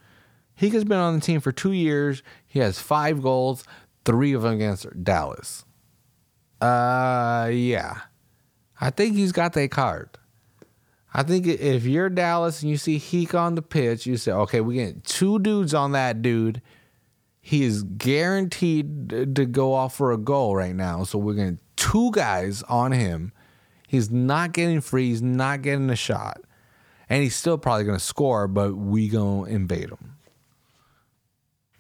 Hyka's 0.62 0.84
been 0.84 1.00
on 1.00 1.16
the 1.16 1.22
team 1.22 1.40
for 1.40 1.52
two 1.52 1.72
years. 1.72 2.22
He 2.46 2.60
has 2.60 2.78
five 2.78 3.24
goals, 3.24 3.64
three 4.06 4.34
of 4.34 4.44
them 4.44 4.54
against 4.54 5.04
Dallas. 5.04 5.66
Uh, 6.62 7.50
yeah. 7.52 8.02
I 8.80 8.92
think 8.92 9.16
he's 9.16 9.32
got 9.32 9.54
that 9.54 9.72
card. 9.72 10.10
I 11.14 11.24
think 11.24 11.48
if 11.48 11.86
you're 11.86 12.10
Dallas 12.10 12.62
and 12.62 12.70
you 12.70 12.78
see 12.78 13.00
Heek 13.00 13.34
on 13.34 13.56
the 13.56 13.62
pitch, 13.62 14.06
you 14.06 14.18
say, 14.18 14.32
okay, 14.32 14.62
we 14.62 14.76
get 14.76 15.04
two 15.04 15.40
dudes 15.40 15.74
on 15.74 15.94
that 15.94 16.22
dude. 16.22 16.62
He 17.42 17.64
is 17.64 17.84
guaranteed 17.84 19.36
to 19.36 19.46
go 19.46 19.74
off 19.74 19.96
for 19.96 20.12
a 20.12 20.18
goal 20.18 20.56
right 20.56 20.76
now. 20.76 21.04
So 21.04 21.18
we're 21.18 21.34
getting 21.34 21.60
two 21.76 22.12
guys 22.12 22.64
on 22.64 22.92
him. 22.92 23.32
He's 23.88 24.12
not 24.12 24.52
getting 24.52 24.82
free. 24.82 25.10
He's 25.10 25.22
not 25.22 25.62
getting 25.62 25.90
a 25.90 25.96
shot. 25.96 26.42
And 27.10 27.22
he's 27.22 27.36
still 27.36 27.58
probably 27.58 27.84
going 27.86 27.98
to 27.98 28.04
score, 28.04 28.48
but 28.48 28.76
we 28.76 29.10
going 29.10 29.46
to 29.46 29.52
invade 29.52 29.90
him. 29.90 30.16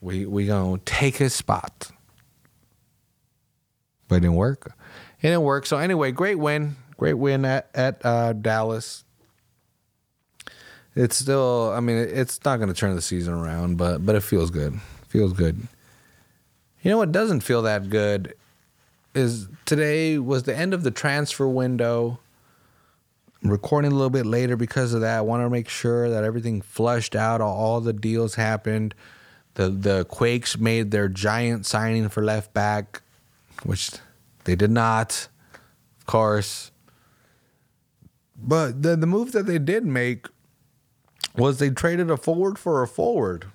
We 0.01 0.25
we 0.25 0.45
going 0.45 0.79
to 0.79 0.85
take 0.85 1.17
his 1.17 1.33
spot. 1.33 1.91
But 4.07 4.17
it 4.17 4.19
didn't 4.19 4.35
work. 4.35 4.73
It 5.19 5.27
didn't 5.27 5.41
work. 5.41 5.65
So 5.65 5.77
anyway, 5.77 6.11
great 6.11 6.37
win. 6.37 6.75
Great 6.97 7.15
win 7.15 7.43
at, 7.43 7.69
at 7.73 8.05
uh, 8.05 8.33
Dallas 8.33 9.05
it's 10.95 11.17
still. 11.17 11.71
I 11.75 11.81
mean, 11.81 11.97
it's 11.97 12.43
not 12.45 12.57
going 12.57 12.69
to 12.69 12.73
turn 12.73 12.95
the 12.95 13.01
season 13.01 13.33
around, 13.33 13.77
but 13.77 14.05
but 14.05 14.15
it 14.15 14.23
feels 14.23 14.49
good. 14.49 14.79
Feels 15.09 15.33
good. 15.33 15.67
You 16.81 16.91
know 16.91 16.97
what 16.97 17.11
doesn't 17.11 17.41
feel 17.41 17.61
that 17.63 17.89
good 17.89 18.33
is 19.13 19.47
today 19.65 20.17
was 20.17 20.43
the 20.43 20.55
end 20.55 20.73
of 20.73 20.83
the 20.83 20.91
transfer 20.91 21.47
window. 21.47 22.19
Recording 23.45 23.91
a 23.91 23.95
little 23.95 24.09
bit 24.09 24.25
later 24.25 24.57
because 24.57 24.95
of 24.95 25.01
that. 25.01 25.19
I 25.19 25.21
want 25.21 25.43
to 25.43 25.49
make 25.51 25.69
sure 25.69 26.09
that 26.09 26.23
everything 26.23 26.61
flushed 26.61 27.15
out. 27.15 27.41
All 27.41 27.79
the 27.79 27.93
deals 27.93 28.33
happened. 28.35 28.95
The 29.53 29.69
the 29.69 30.05
Quakes 30.05 30.57
made 30.57 30.89
their 30.89 31.07
giant 31.07 31.67
signing 31.67 32.09
for 32.09 32.23
left 32.23 32.55
back, 32.55 33.03
which 33.63 33.91
they 34.45 34.55
did 34.55 34.71
not, 34.71 35.27
of 35.99 36.05
course. 36.07 36.71
But 38.35 38.81
the 38.81 38.95
the 38.95 39.05
move 39.05 39.31
that 39.33 39.45
they 39.45 39.59
did 39.59 39.85
make 39.85 40.25
was 41.37 41.59
they 41.59 41.69
traded 41.69 42.09
a 42.09 42.17
forward 42.17 42.57
for 42.57 42.81
a 42.81 42.87
forward, 42.87 43.45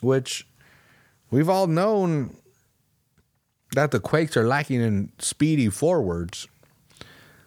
which 0.00 0.46
we've 1.30 1.50
all 1.50 1.66
known 1.66 2.34
that 3.74 3.90
the 3.90 4.00
Quakes 4.00 4.34
are 4.34 4.46
lacking 4.46 4.80
in 4.80 5.12
speedy 5.18 5.68
forwards. 5.68 6.48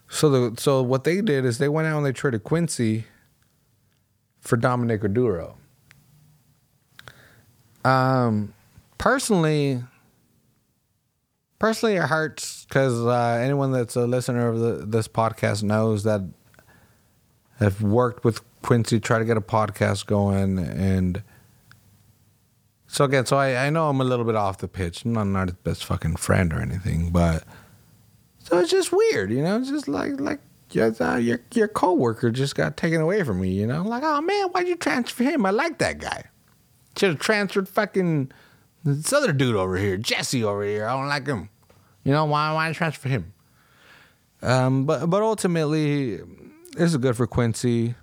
So 0.09 0.29
the 0.29 0.59
so 0.61 0.81
what 0.81 1.03
they 1.03 1.21
did 1.21 1.45
is 1.45 1.59
they 1.59 1.69
went 1.69 1.87
out 1.87 1.97
and 1.97 2.05
they 2.05 2.11
traded 2.11 2.43
Quincy 2.43 3.05
for 4.39 4.57
Dominic 4.57 5.01
Oduro. 5.01 5.55
Um, 7.85 8.53
personally, 8.97 9.83
personally, 11.59 11.95
it 11.95 12.03
hurts 12.03 12.65
because 12.65 12.99
uh, 13.05 13.39
anyone 13.41 13.71
that's 13.71 13.95
a 13.95 14.05
listener 14.07 14.49
of 14.49 14.59
the, 14.59 14.85
this 14.85 15.07
podcast 15.07 15.63
knows 15.63 16.03
that 16.03 16.21
I've 17.59 17.81
worked 17.81 18.23
with 18.23 18.41
Quincy 18.61 18.99
try 18.99 19.19
to 19.19 19.25
get 19.25 19.37
a 19.37 19.41
podcast 19.41 20.05
going 20.07 20.59
and 20.59 21.23
so 22.91 23.05
again, 23.05 23.27
so 23.27 23.37
I, 23.37 23.67
I 23.67 23.69
know 23.69 23.87
I'm 23.87 24.01
a 24.01 24.03
little 24.03 24.25
bit 24.25 24.35
off 24.35 24.57
the 24.57 24.67
pitch. 24.67 25.05
I'm 25.05 25.13
not, 25.13 25.27
not 25.27 25.47
his 25.49 25.57
best 25.57 25.85
fucking 25.85 26.15
friend 26.15 26.51
or 26.51 26.59
anything, 26.59 27.11
but 27.11 27.43
so 28.49 28.57
it's 28.59 28.71
just 28.71 28.91
weird, 28.91 29.31
you 29.31 29.43
know. 29.43 29.57
It's 29.57 29.69
just 29.69 29.87
like 29.87 30.19
like 30.19 30.39
your 30.71 30.93
uh, 30.99 31.17
your 31.17 31.39
your 31.53 31.67
coworker 31.67 32.31
just 32.31 32.55
got 32.55 32.77
taken 32.77 32.99
away 32.99 33.23
from 33.23 33.41
me, 33.41 33.49
you 33.49 33.67
know. 33.67 33.83
Like, 33.83 34.03
oh 34.03 34.21
man, 34.21 34.49
why'd 34.49 34.67
you 34.67 34.75
transfer 34.75 35.23
him? 35.23 35.45
I 35.45 35.51
like 35.51 35.77
that 35.77 35.99
guy. 35.99 36.23
Should 36.97 37.09
have 37.11 37.19
transferred 37.19 37.69
fucking 37.69 38.31
this 38.83 39.13
other 39.13 39.31
dude 39.31 39.55
over 39.55 39.77
here, 39.77 39.97
Jesse 39.97 40.43
over 40.43 40.63
here. 40.63 40.87
I 40.87 40.93
don't 40.93 41.07
like 41.07 41.27
him. 41.27 41.49
You 42.03 42.13
know 42.13 42.25
why? 42.25 42.53
Why 42.53 42.73
transfer 42.73 43.09
him? 43.09 43.33
Um, 44.41 44.85
but 44.85 45.07
but 45.07 45.21
ultimately, 45.21 46.17
this 46.73 46.91
is 46.91 46.97
good 46.97 47.15
for 47.15 47.27
Quincy. 47.27 47.95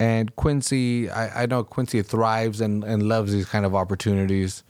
And 0.00 0.34
Quincy, 0.36 1.08
I, 1.08 1.44
I 1.44 1.46
know 1.46 1.64
Quincy 1.64 2.02
thrives 2.02 2.60
and, 2.60 2.84
and 2.84 3.04
loves 3.04 3.32
these 3.32 3.46
kind 3.46 3.64
of 3.64 3.74
opportunities. 3.74 4.64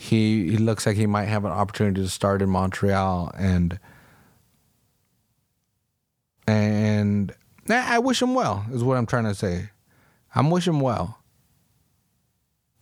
He 0.00 0.48
he 0.50 0.58
looks 0.58 0.86
like 0.86 0.96
he 0.96 1.08
might 1.08 1.24
have 1.24 1.44
an 1.44 1.50
opportunity 1.50 2.00
to 2.00 2.08
start 2.08 2.40
in 2.40 2.48
Montreal 2.48 3.32
and 3.36 3.80
and 6.46 7.34
I 7.68 7.98
wish 7.98 8.22
him 8.22 8.32
well 8.32 8.64
is 8.72 8.84
what 8.84 8.96
I'm 8.96 9.06
trying 9.06 9.24
to 9.24 9.34
say. 9.34 9.70
I'm 10.36 10.50
wishing 10.50 10.74
him 10.74 10.80
well. 10.80 11.18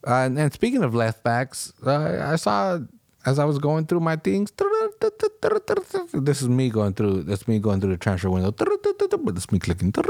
Uh, 0.07 0.27
and, 0.27 0.39
and, 0.39 0.53
speaking 0.53 0.85
of 0.85 0.95
left 0.95 1.25
backs, 1.25 1.73
uh, 1.87 2.33
I 2.33 2.37
saw 2.37 2.81
as 3.25 3.39
I 3.39 3.47
was 3.47 3.59
going 3.59 3.87
through 3.87 4.01
my 4.01 4.17
things. 4.17 4.53
This 6.13 6.43
is 6.43 6.51
me 6.51 6.69
going 6.69 6.93
through. 6.93 7.23
That's 7.23 7.49
me 7.49 7.59
going 7.59 7.81
through 7.81 7.93
the 7.93 7.97
transfer 7.97 8.29
window. 8.29 8.51
That's 8.51 9.51
me 9.51 9.59
clicking. 9.59 9.91
Click. 9.91 10.07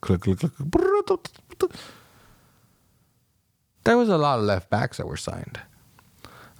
Click, 0.00 0.20
click, 0.20 0.38
click. 0.38 1.72
There 3.88 3.96
was 3.96 4.10
a 4.10 4.18
lot 4.18 4.38
of 4.38 4.44
left 4.44 4.68
backs 4.68 4.98
that 4.98 5.06
were 5.06 5.16
signed. 5.16 5.58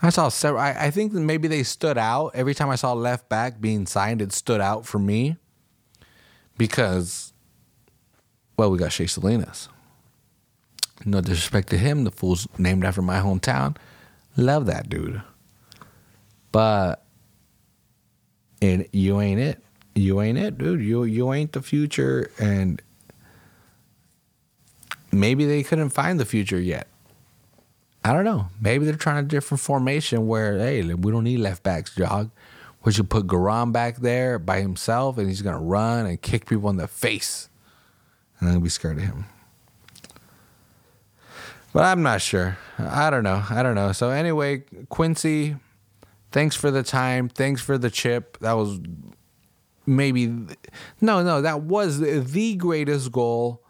I 0.00 0.08
saw 0.08 0.30
several. 0.30 0.62
I, 0.62 0.70
I 0.70 0.90
think 0.90 1.12
maybe 1.12 1.46
they 1.46 1.62
stood 1.62 1.98
out. 1.98 2.30
Every 2.32 2.54
time 2.54 2.70
I 2.70 2.76
saw 2.76 2.94
left 2.94 3.28
back 3.28 3.60
being 3.60 3.84
signed, 3.84 4.22
it 4.22 4.32
stood 4.32 4.62
out 4.62 4.86
for 4.86 4.98
me 4.98 5.36
because, 6.56 7.34
well, 8.56 8.70
we 8.70 8.78
got 8.78 8.92
Shea 8.92 9.06
Salinas. 9.06 9.68
No 11.04 11.20
disrespect 11.20 11.68
to 11.68 11.76
him, 11.76 12.04
the 12.04 12.10
fool's 12.10 12.48
named 12.56 12.82
after 12.82 13.02
my 13.02 13.18
hometown. 13.18 13.76
Love 14.38 14.64
that 14.64 14.88
dude. 14.88 15.20
But 16.50 17.04
and 18.62 18.88
you 18.90 19.20
ain't 19.20 19.38
it 19.38 19.62
you 19.94 20.22
ain't 20.22 20.38
it, 20.38 20.56
dude. 20.56 20.80
You 20.80 21.04
you 21.04 21.34
ain't 21.34 21.52
the 21.52 21.60
future, 21.60 22.30
and 22.38 22.80
maybe 25.12 25.44
they 25.44 25.62
couldn't 25.62 25.90
find 25.90 26.18
the 26.18 26.24
future 26.24 26.58
yet. 26.58 26.86
I 28.04 28.12
don't 28.12 28.24
know. 28.24 28.48
Maybe 28.60 28.84
they're 28.84 28.94
trying 28.94 29.24
a 29.24 29.28
different 29.28 29.60
formation 29.60 30.26
where 30.26 30.58
hey, 30.58 30.82
we 30.82 31.12
don't 31.12 31.24
need 31.24 31.38
left 31.38 31.62
backs, 31.62 31.94
jog. 31.94 32.30
We 32.84 32.92
should 32.92 33.10
put 33.10 33.26
Guram 33.26 33.72
back 33.72 33.96
there 33.96 34.38
by 34.38 34.60
himself, 34.60 35.18
and 35.18 35.28
he's 35.28 35.42
gonna 35.42 35.60
run 35.60 36.06
and 36.06 36.20
kick 36.20 36.46
people 36.46 36.70
in 36.70 36.76
the 36.76 36.88
face, 36.88 37.48
and 38.40 38.48
I'll 38.48 38.60
be 38.60 38.68
scared 38.68 38.98
of 38.98 39.04
him. 39.04 39.26
But 41.72 41.84
I'm 41.84 42.02
not 42.02 42.22
sure. 42.22 42.56
I 42.78 43.10
don't 43.10 43.24
know. 43.24 43.44
I 43.50 43.62
don't 43.62 43.74
know. 43.74 43.92
So 43.92 44.10
anyway, 44.10 44.64
Quincy, 44.88 45.56
thanks 46.32 46.56
for 46.56 46.70
the 46.70 46.82
time. 46.82 47.28
Thanks 47.28 47.60
for 47.60 47.76
the 47.76 47.90
chip. 47.90 48.38
That 48.40 48.54
was 48.54 48.80
maybe 49.86 50.26
no, 51.00 51.22
no, 51.22 51.42
that 51.42 51.62
was 51.62 51.98
the 52.00 52.56
greatest 52.56 53.12
goal 53.12 53.62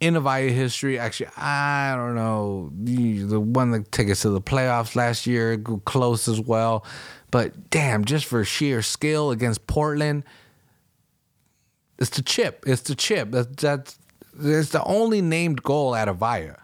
in 0.00 0.14
Avaya 0.14 0.50
history. 0.50 0.98
Actually, 0.98 1.30
I 1.36 1.94
don't 1.94 2.14
know 2.14 2.72
the 2.82 3.38
one 3.38 3.70
that 3.72 3.92
took 3.92 4.08
us 4.08 4.22
to 4.22 4.30
the 4.30 4.40
playoffs 4.40 4.96
last 4.96 5.26
year, 5.26 5.58
close 5.84 6.26
as 6.26 6.40
well. 6.40 6.84
But 7.30 7.70
damn, 7.70 8.04
just 8.04 8.24
for 8.24 8.44
sheer 8.44 8.82
skill 8.82 9.30
against 9.30 9.66
Portland, 9.66 10.24
it's 11.98 12.10
the 12.10 12.22
chip. 12.22 12.64
It's 12.66 12.82
the 12.82 12.94
chip. 12.94 13.30
That, 13.30 13.58
that's 13.58 13.98
it's 14.42 14.70
the 14.70 14.82
only 14.84 15.20
named 15.20 15.62
goal 15.62 15.94
at 15.94 16.08
Avaya. 16.08 16.56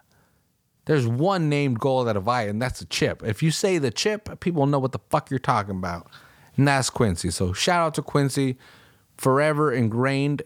There's 0.87 1.07
one 1.07 1.49
named 1.49 1.79
goal 1.79 2.09
at 2.09 2.17
Avaya, 2.17 2.49
and 2.49 2.63
that's 2.63 2.79
the 2.79 2.87
chip. 2.87 3.23
If 3.25 3.43
you 3.43 3.51
say 3.51 3.79
the 3.79 3.91
chip, 3.91 4.41
people 4.41 4.67
know 4.67 4.79
what 4.79 4.93
the 4.93 5.01
fuck 5.11 5.31
you're 5.31 5.39
talking 5.39 5.77
about. 5.77 6.09
And 6.57 6.67
that's 6.67 6.91
Quincy. 6.91 7.31
So 7.31 7.53
shout 7.53 7.87
out 7.87 7.95
to 7.95 8.03
Quincy, 8.03 8.57
forever 9.19 9.73
ingrained 9.73 10.43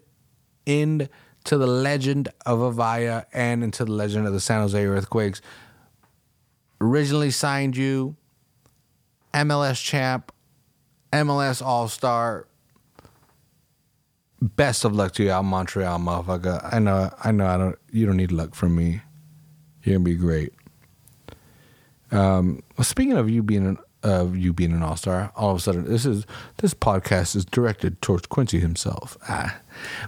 into 1.40 1.56
the 1.58 1.66
legend 1.66 2.28
of 2.44 2.58
Avaya 2.58 3.24
and 3.32 3.64
into 3.64 3.84
the 3.84 3.92
legend 3.92 4.26
of 4.26 4.32
the 4.32 4.40
San 4.40 4.60
Jose 4.60 4.84
Earthquakes. 4.84 5.40
Originally 6.80 7.30
signed 7.30 7.76
you, 7.76 8.16
MLS 9.34 9.82
champ, 9.82 10.32
MLS 11.12 11.62
All 11.62 11.88
Star. 11.88 12.46
Best 14.42 14.84
of 14.84 14.94
luck 14.94 15.12
to 15.14 15.24
you 15.24 15.30
out 15.30 15.44
Montreal, 15.44 15.98
motherfucker. 15.98 16.72
I 16.72 16.78
know, 16.78 17.12
I 17.22 17.30
know, 17.32 17.46
I 17.46 17.58
don't. 17.58 17.78
You 17.92 18.06
don't 18.06 18.16
need 18.16 18.32
luck 18.32 18.54
from 18.54 18.74
me. 18.74 19.02
You're 19.82 19.96
gonna 19.96 20.04
be 20.04 20.14
great. 20.14 20.54
Um, 22.10 22.62
well, 22.76 22.84
speaking 22.84 23.16
of 23.16 23.28
you 23.28 23.42
being 23.42 23.66
an 23.66 23.78
of 24.02 24.36
you 24.36 24.52
being 24.52 24.72
an 24.72 24.82
all 24.82 24.96
star, 24.96 25.32
all 25.36 25.50
of 25.50 25.58
a 25.58 25.60
sudden 25.60 25.84
this 25.84 26.06
is 26.06 26.26
this 26.58 26.74
podcast 26.74 27.36
is 27.36 27.44
directed 27.44 28.00
towards 28.00 28.26
Quincy 28.26 28.60
himself. 28.60 29.16
Ah. 29.28 29.60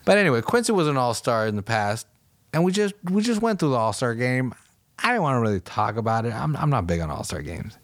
But 0.04 0.18
anyway, 0.18 0.40
Quincy 0.42 0.72
was 0.72 0.88
an 0.88 0.96
all 0.96 1.14
star 1.14 1.46
in 1.46 1.56
the 1.56 1.62
past, 1.62 2.06
and 2.52 2.64
we 2.64 2.72
just 2.72 2.94
we 3.10 3.22
just 3.22 3.42
went 3.42 3.58
through 3.58 3.70
the 3.70 3.76
all 3.76 3.92
star 3.92 4.14
game. 4.14 4.54
I 4.98 5.08
didn't 5.08 5.22
want 5.22 5.36
to 5.36 5.40
really 5.40 5.60
talk 5.60 5.96
about 5.96 6.24
it. 6.24 6.32
I'm 6.32 6.56
I'm 6.56 6.70
not 6.70 6.86
big 6.86 7.00
on 7.00 7.10
all 7.10 7.24
star 7.24 7.42
games. 7.42 7.76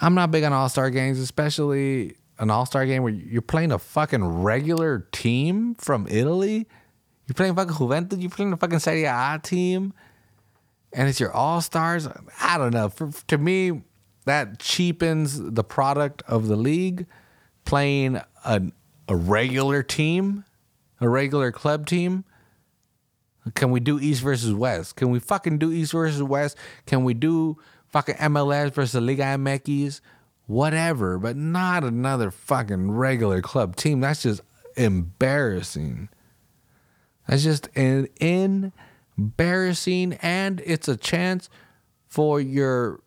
I'm 0.00 0.14
not 0.14 0.30
big 0.30 0.44
on 0.44 0.52
all 0.52 0.68
star 0.68 0.90
games, 0.90 1.18
especially 1.18 2.16
an 2.38 2.50
all 2.50 2.66
star 2.66 2.86
game 2.86 3.02
where 3.02 3.12
you're 3.12 3.42
playing 3.42 3.72
a 3.72 3.78
fucking 3.78 4.24
regular 4.24 5.06
team 5.12 5.74
from 5.76 6.06
Italy. 6.08 6.66
You're 7.26 7.34
playing 7.34 7.54
fucking 7.54 7.76
Juventus. 7.76 8.18
You're 8.18 8.30
playing 8.30 8.50
the 8.50 8.56
fucking 8.56 8.80
Serie 8.80 9.04
A 9.04 9.40
team, 9.42 9.94
and 10.92 11.08
it's 11.08 11.20
your 11.20 11.32
all 11.32 11.60
stars. 11.60 12.08
I 12.40 12.58
don't 12.58 12.74
know. 12.74 12.88
For, 12.88 13.10
to 13.28 13.38
me, 13.38 13.82
that 14.24 14.58
cheapens 14.58 15.40
the 15.40 15.64
product 15.64 16.22
of 16.26 16.46
the 16.46 16.56
league 16.56 17.06
playing 17.64 18.20
a, 18.44 18.62
a 19.08 19.16
regular 19.16 19.82
team, 19.82 20.44
a 21.00 21.08
regular 21.08 21.52
club 21.52 21.86
team. 21.86 22.24
Can 23.54 23.70
we 23.70 23.80
do 23.80 23.98
East 23.98 24.22
versus 24.22 24.52
West? 24.52 24.96
Can 24.96 25.10
we 25.10 25.18
fucking 25.18 25.58
do 25.58 25.72
East 25.72 25.92
versus 25.92 26.22
West? 26.22 26.56
Can 26.86 27.02
we 27.02 27.12
do 27.14 27.58
fucking 27.88 28.14
MLS 28.16 28.72
versus 28.72 29.00
Liga 29.00 29.22
MX? 29.22 30.00
Whatever, 30.46 31.18
but 31.18 31.36
not 31.36 31.82
another 31.82 32.30
fucking 32.30 32.92
regular 32.92 33.40
club 33.40 33.74
team. 33.74 34.00
That's 34.00 34.22
just 34.22 34.42
embarrassing. 34.76 36.08
That's 37.26 37.42
just 37.42 37.68
an 37.76 38.08
embarrassing, 39.16 40.14
and 40.14 40.60
it's 40.64 40.88
a 40.88 40.96
chance 40.96 41.48
for 42.08 42.40
your 42.40 43.00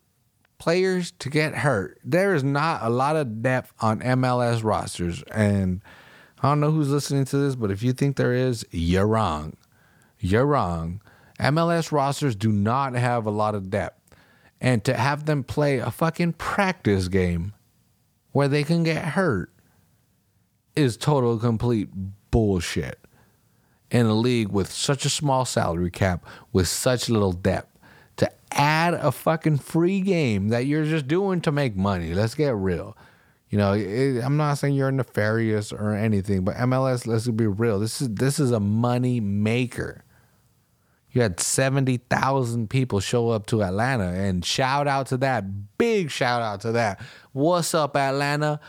players 0.58 1.12
to 1.18 1.30
get 1.30 1.54
hurt. 1.54 1.98
There 2.04 2.34
is 2.34 2.44
not 2.44 2.82
a 2.82 2.90
lot 2.90 3.16
of 3.16 3.42
depth 3.42 3.72
on 3.80 4.00
MLS 4.00 4.64
rosters, 4.64 5.22
and 5.32 5.82
I 6.42 6.48
don't 6.48 6.60
know 6.60 6.70
who's 6.70 6.90
listening 6.90 7.24
to 7.26 7.38
this, 7.38 7.54
but 7.54 7.70
if 7.70 7.82
you 7.82 7.92
think 7.92 8.16
there 8.16 8.34
is, 8.34 8.64
you're 8.70 9.06
wrong. 9.06 9.56
You're 10.18 10.46
wrong. 10.46 11.00
MLS 11.40 11.92
rosters 11.92 12.34
do 12.34 12.50
not 12.50 12.94
have 12.94 13.26
a 13.26 13.30
lot 13.30 13.54
of 13.54 13.70
depth. 13.70 14.00
And 14.60 14.82
to 14.84 14.94
have 14.94 15.26
them 15.26 15.44
play 15.44 15.78
a 15.78 15.90
fucking 15.90 16.34
practice 16.34 17.08
game 17.08 17.52
where 18.32 18.48
they 18.48 18.64
can 18.64 18.84
get 18.84 19.04
hurt 19.04 19.50
is 20.74 20.96
total 20.96 21.38
complete 21.38 21.88
bullshit. 22.30 22.98
In 23.90 24.06
a 24.06 24.14
league 24.14 24.48
with 24.48 24.70
such 24.70 25.04
a 25.04 25.10
small 25.10 25.44
salary 25.44 25.90
cap, 25.90 26.24
with 26.52 26.68
such 26.68 27.08
little 27.08 27.32
depth, 27.32 27.75
to 28.16 28.30
add 28.52 28.94
a 28.94 29.12
fucking 29.12 29.58
free 29.58 30.00
game 30.00 30.48
that 30.48 30.66
you're 30.66 30.84
just 30.84 31.08
doing 31.08 31.40
to 31.42 31.52
make 31.52 31.76
money. 31.76 32.14
Let's 32.14 32.34
get 32.34 32.54
real. 32.54 32.96
You 33.50 33.58
know, 33.58 33.72
it, 33.74 34.20
I'm 34.22 34.36
not 34.36 34.54
saying 34.54 34.74
you're 34.74 34.90
nefarious 34.90 35.72
or 35.72 35.94
anything, 35.94 36.44
but 36.44 36.56
MLS, 36.56 37.06
let's 37.06 37.28
be 37.28 37.46
real. 37.46 37.78
This 37.78 38.02
is 38.02 38.08
this 38.14 38.40
is 38.40 38.50
a 38.50 38.60
money 38.60 39.20
maker. 39.20 40.02
You 41.12 41.22
had 41.22 41.40
70,000 41.40 42.68
people 42.68 43.00
show 43.00 43.30
up 43.30 43.46
to 43.46 43.62
Atlanta, 43.62 44.08
and 44.08 44.44
shout 44.44 44.86
out 44.86 45.06
to 45.06 45.16
that. 45.18 45.78
Big 45.78 46.10
shout 46.10 46.42
out 46.42 46.60
to 46.62 46.72
that. 46.72 47.00
What's 47.32 47.74
up, 47.74 47.96
Atlanta? 47.96 48.60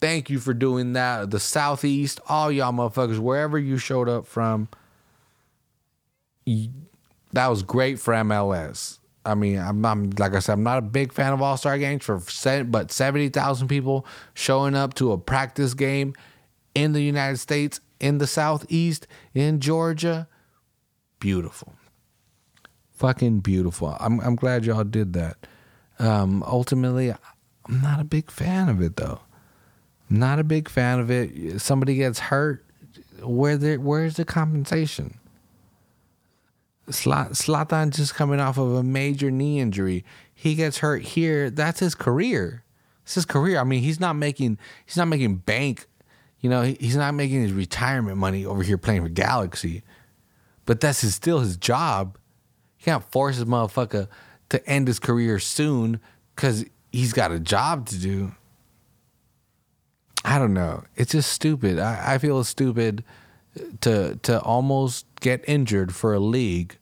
Thank 0.00 0.30
you 0.30 0.38
for 0.38 0.54
doing 0.54 0.94
that. 0.94 1.30
The 1.30 1.38
Southeast, 1.38 2.18
all 2.28 2.50
y'all 2.50 2.72
motherfuckers, 2.72 3.18
wherever 3.18 3.58
you 3.58 3.76
showed 3.76 4.08
up 4.08 4.26
from, 4.26 4.68
that 7.32 7.48
was 7.48 7.62
great 7.62 7.98
for 7.98 8.14
MLS. 8.14 8.98
I 9.24 9.34
mean, 9.34 9.58
I'm, 9.58 9.84
I'm, 9.84 10.10
like 10.18 10.34
I 10.34 10.40
said, 10.40 10.54
I'm 10.54 10.64
not 10.64 10.78
a 10.78 10.82
big 10.82 11.12
fan 11.12 11.32
of 11.32 11.40
All 11.40 11.56
Star 11.56 11.78
games 11.78 12.04
for 12.04 12.20
but 12.64 12.90
seventy 12.90 13.28
thousand 13.28 13.68
people 13.68 14.06
showing 14.34 14.74
up 14.74 14.94
to 14.94 15.12
a 15.12 15.18
practice 15.18 15.74
game 15.74 16.14
in 16.74 16.92
the 16.92 17.02
United 17.02 17.38
States, 17.38 17.80
in 18.00 18.18
the 18.18 18.26
Southeast, 18.26 19.06
in 19.34 19.60
Georgia, 19.60 20.26
beautiful, 21.20 21.74
fucking 22.94 23.40
beautiful. 23.40 23.96
I'm 24.00 24.20
I'm 24.20 24.36
glad 24.36 24.64
y'all 24.64 24.84
did 24.84 25.12
that. 25.12 25.36
Um, 26.00 26.42
ultimately, 26.44 27.12
I'm 27.12 27.80
not 27.80 28.00
a 28.00 28.04
big 28.04 28.30
fan 28.30 28.68
of 28.68 28.80
it 28.82 28.96
though. 28.96 29.20
not 30.10 30.38
a 30.40 30.44
big 30.44 30.68
fan 30.68 30.98
of 30.98 31.10
it. 31.10 31.60
Somebody 31.60 31.94
gets 31.96 32.18
hurt, 32.18 32.64
where 33.22 33.56
there, 33.56 33.78
where's 33.80 34.16
the 34.16 34.24
compensation? 34.24 35.18
Zlatan 36.88 37.90
just 37.94 38.14
coming 38.14 38.40
off 38.40 38.58
of 38.58 38.74
a 38.74 38.82
major 38.82 39.30
knee 39.30 39.60
injury. 39.60 40.04
He 40.34 40.54
gets 40.54 40.78
hurt 40.78 41.02
here. 41.02 41.50
That's 41.50 41.80
his 41.80 41.94
career. 41.94 42.64
It's 43.04 43.14
his 43.14 43.24
career. 43.24 43.58
I 43.58 43.64
mean, 43.64 43.82
he's 43.82 44.00
not 44.00 44.14
making 44.14 44.58
he's 44.84 44.96
not 44.96 45.08
making 45.08 45.36
bank. 45.36 45.86
You 46.40 46.50
know, 46.50 46.62
he's 46.62 46.96
not 46.96 47.14
making 47.14 47.42
his 47.42 47.52
retirement 47.52 48.18
money 48.18 48.44
over 48.44 48.62
here 48.62 48.78
playing 48.78 49.02
for 49.02 49.08
Galaxy. 49.08 49.82
But 50.66 50.80
that's 50.80 51.00
his, 51.00 51.14
still 51.14 51.38
his 51.38 51.56
job. 51.56 52.18
You 52.78 52.84
can't 52.84 53.04
force 53.12 53.36
his 53.36 53.44
motherfucker 53.44 54.08
to 54.48 54.66
end 54.68 54.88
his 54.88 54.98
career 54.98 55.38
soon 55.38 56.00
because 56.34 56.64
he's 56.90 57.12
got 57.12 57.30
a 57.30 57.38
job 57.38 57.86
to 57.86 57.98
do. 57.98 58.32
I 60.24 60.38
don't 60.38 60.54
know. 60.54 60.84
It's 60.96 61.12
just 61.12 61.32
stupid. 61.32 61.78
I, 61.78 62.14
I 62.14 62.18
feel 62.18 62.42
stupid 62.44 63.04
to 63.82 64.18
to 64.22 64.40
almost 64.40 65.06
get 65.22 65.42
injured 65.48 65.94
for 65.94 66.12
a 66.12 66.20
league 66.20 66.76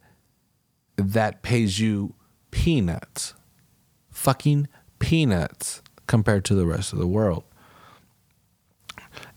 that 0.97 1.43
pays 1.43 1.79
you 1.79 2.15
peanuts. 2.51 3.35
Fucking 4.11 4.67
peanuts 4.99 5.83
compared 6.09 6.45
to 6.47 6.55
the 6.55 6.67
rest 6.67 6.93
of 6.93 6.99
the 6.99 7.07
world. 7.07 7.45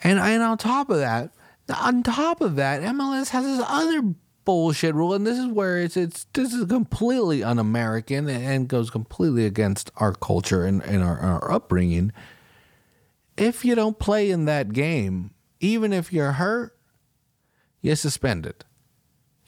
And 0.03 0.19
and 0.19 0.41
on 0.41 0.57
top 0.57 0.89
of 0.89 0.97
that, 0.97 1.31
on 1.69 2.01
top 2.03 2.41
of 2.41 2.55
that, 2.55 2.81
MLS 2.81 3.29
has 3.29 3.45
this 3.45 3.65
other 3.67 4.15
bullshit 4.45 4.95
rule, 4.95 5.13
and 5.13 5.25
this 5.25 5.37
is 5.37 5.47
where 5.47 5.77
it's 5.77 5.95
it's 5.95 6.25
this 6.33 6.53
is 6.53 6.65
completely 6.65 7.43
un-American 7.43 8.29
and 8.29 8.67
goes 8.67 8.89
completely 8.89 9.45
against 9.45 9.91
our 9.97 10.13
culture 10.13 10.65
and, 10.65 10.81
and 10.83 11.03
our, 11.03 11.19
our 11.19 11.51
upbringing. 11.51 12.11
If 13.37 13.65
you 13.65 13.75
don't 13.75 13.97
play 13.97 14.29
in 14.29 14.45
that 14.45 14.73
game, 14.73 15.31
even 15.59 15.91
if 15.91 16.13
you're 16.13 16.33
hurt, 16.33 16.77
you're 17.81 17.95
suspended. 17.95 18.63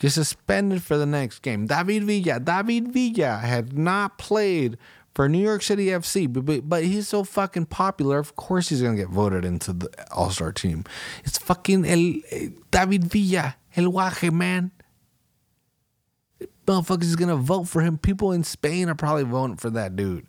You're 0.06 0.12
suspended 0.12 0.84
for 0.84 0.98
the 0.98 1.08
next 1.08 1.40
game. 1.40 1.66
David 1.66 2.04
Villa, 2.04 2.40
David 2.40 2.90
Villa 2.90 3.38
had 3.38 3.76
not 3.76 4.20
played 4.20 4.78
for 5.16 5.28
New 5.28 5.42
York 5.42 5.64
City 5.64 5.88
FC, 5.88 6.32
but, 6.32 6.70
but 6.70 6.84
he's 6.84 7.08
so 7.08 7.24
fucking 7.24 7.66
popular. 7.66 8.20
Of 8.20 8.36
course, 8.36 8.70
he's 8.70 8.84
gonna 8.84 8.98
get 8.98 9.10
voted 9.10 9.44
into 9.44 9.74
the 9.74 9.90
All 10.12 10.30
Star 10.30 10.52
team. 10.52 10.84
It's 11.24 11.40
fucking 11.40 11.86
El, 11.86 12.22
eh, 12.30 12.50
David 12.70 13.06
Villa, 13.06 13.56
El 13.76 13.86
Guaje, 13.86 14.32
man. 14.32 14.70
Motherfuckers 16.68 17.06
is 17.06 17.16
gonna 17.16 17.36
vote 17.36 17.64
for 17.64 17.82
him. 17.82 17.98
People 17.98 18.32
in 18.32 18.44
Spain 18.44 18.90
are 18.90 18.94
probably 18.94 19.24
voting 19.24 19.58
for 19.58 19.72
that 19.72 19.96
dude. 19.96 20.28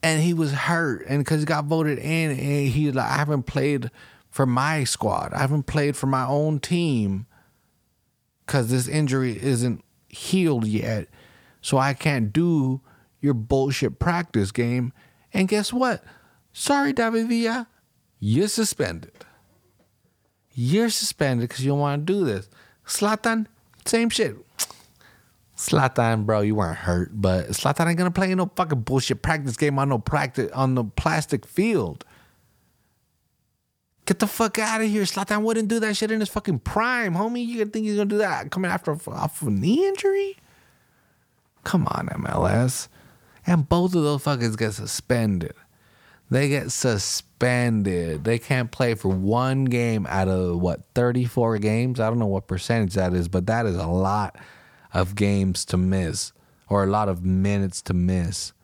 And 0.00 0.22
he 0.22 0.32
was 0.32 0.52
hurt, 0.52 1.06
and 1.08 1.24
because 1.24 1.40
he 1.40 1.44
got 1.44 1.64
voted 1.64 1.98
in, 1.98 2.30
and 2.30 2.38
he 2.38 2.92
like, 2.92 3.10
I 3.10 3.16
haven't 3.16 3.46
played 3.46 3.90
for 4.30 4.46
my 4.46 4.84
squad. 4.84 5.32
I 5.32 5.40
haven't 5.40 5.64
played 5.64 5.96
for 5.96 6.06
my 6.06 6.24
own 6.24 6.60
team 6.60 7.26
because 8.50 8.68
this 8.68 8.88
injury 8.88 9.40
isn't 9.40 9.84
healed 10.08 10.66
yet. 10.66 11.06
So 11.62 11.78
I 11.78 11.94
can't 11.94 12.32
do 12.32 12.80
your 13.20 13.32
bullshit 13.32 14.00
practice 14.00 14.50
game. 14.50 14.92
And 15.32 15.46
guess 15.46 15.72
what? 15.72 16.02
Sorry, 16.52 16.92
David 16.92 17.28
Villa, 17.28 17.68
you're 18.18 18.48
suspended. 18.48 19.12
You're 20.52 20.90
suspended 20.90 21.48
because 21.48 21.64
you 21.64 21.70
don't 21.70 21.78
want 21.78 22.04
to 22.04 22.12
do 22.12 22.24
this. 22.24 22.50
Zlatan, 22.88 23.46
same 23.84 24.10
shit. 24.10 24.34
Zlatan, 25.56 26.26
bro, 26.26 26.40
you 26.40 26.56
weren't 26.56 26.78
hurt, 26.78 27.10
but 27.12 27.50
Zlatan 27.50 27.86
ain't 27.86 27.98
gonna 27.98 28.10
play 28.10 28.34
no 28.34 28.50
fucking 28.56 28.80
bullshit 28.80 29.22
practice 29.22 29.56
game 29.56 29.78
on 29.78 29.90
no 29.90 30.00
practice 30.00 30.50
on 30.50 30.74
the 30.74 30.82
plastic 30.82 31.46
field. 31.46 32.04
Get 34.10 34.18
the 34.18 34.26
fuck 34.26 34.58
out 34.58 34.80
of 34.80 34.88
here. 34.88 35.04
Zlatan 35.04 35.42
wouldn't 35.42 35.68
do 35.68 35.78
that 35.78 35.96
shit 35.96 36.10
in 36.10 36.18
his 36.18 36.28
fucking 36.28 36.58
prime, 36.58 37.14
homie. 37.14 37.46
You 37.46 37.64
think 37.64 37.86
he's 37.86 37.94
gonna 37.94 38.10
do 38.10 38.18
that 38.18 38.50
coming 38.50 38.68
after 38.68 38.90
off 38.90 39.40
a 39.40 39.50
knee 39.50 39.86
injury? 39.86 40.36
Come 41.62 41.86
on, 41.86 42.08
MLS. 42.08 42.88
And 43.46 43.68
both 43.68 43.94
of 43.94 44.02
those 44.02 44.24
fuckers 44.24 44.58
get 44.58 44.72
suspended. 44.72 45.54
They 46.28 46.48
get 46.48 46.72
suspended. 46.72 48.24
They 48.24 48.40
can't 48.40 48.72
play 48.72 48.96
for 48.96 49.10
one 49.10 49.66
game 49.66 50.08
out 50.08 50.26
of 50.26 50.60
what, 50.60 50.80
34 50.96 51.58
games? 51.58 52.00
I 52.00 52.08
don't 52.08 52.18
know 52.18 52.26
what 52.26 52.48
percentage 52.48 52.94
that 52.94 53.14
is, 53.14 53.28
but 53.28 53.46
that 53.46 53.64
is 53.64 53.76
a 53.76 53.86
lot 53.86 54.34
of 54.92 55.14
games 55.14 55.64
to 55.66 55.76
miss 55.76 56.32
or 56.68 56.82
a 56.82 56.88
lot 56.88 57.08
of 57.08 57.24
minutes 57.24 57.80
to 57.82 57.94
miss 57.94 58.54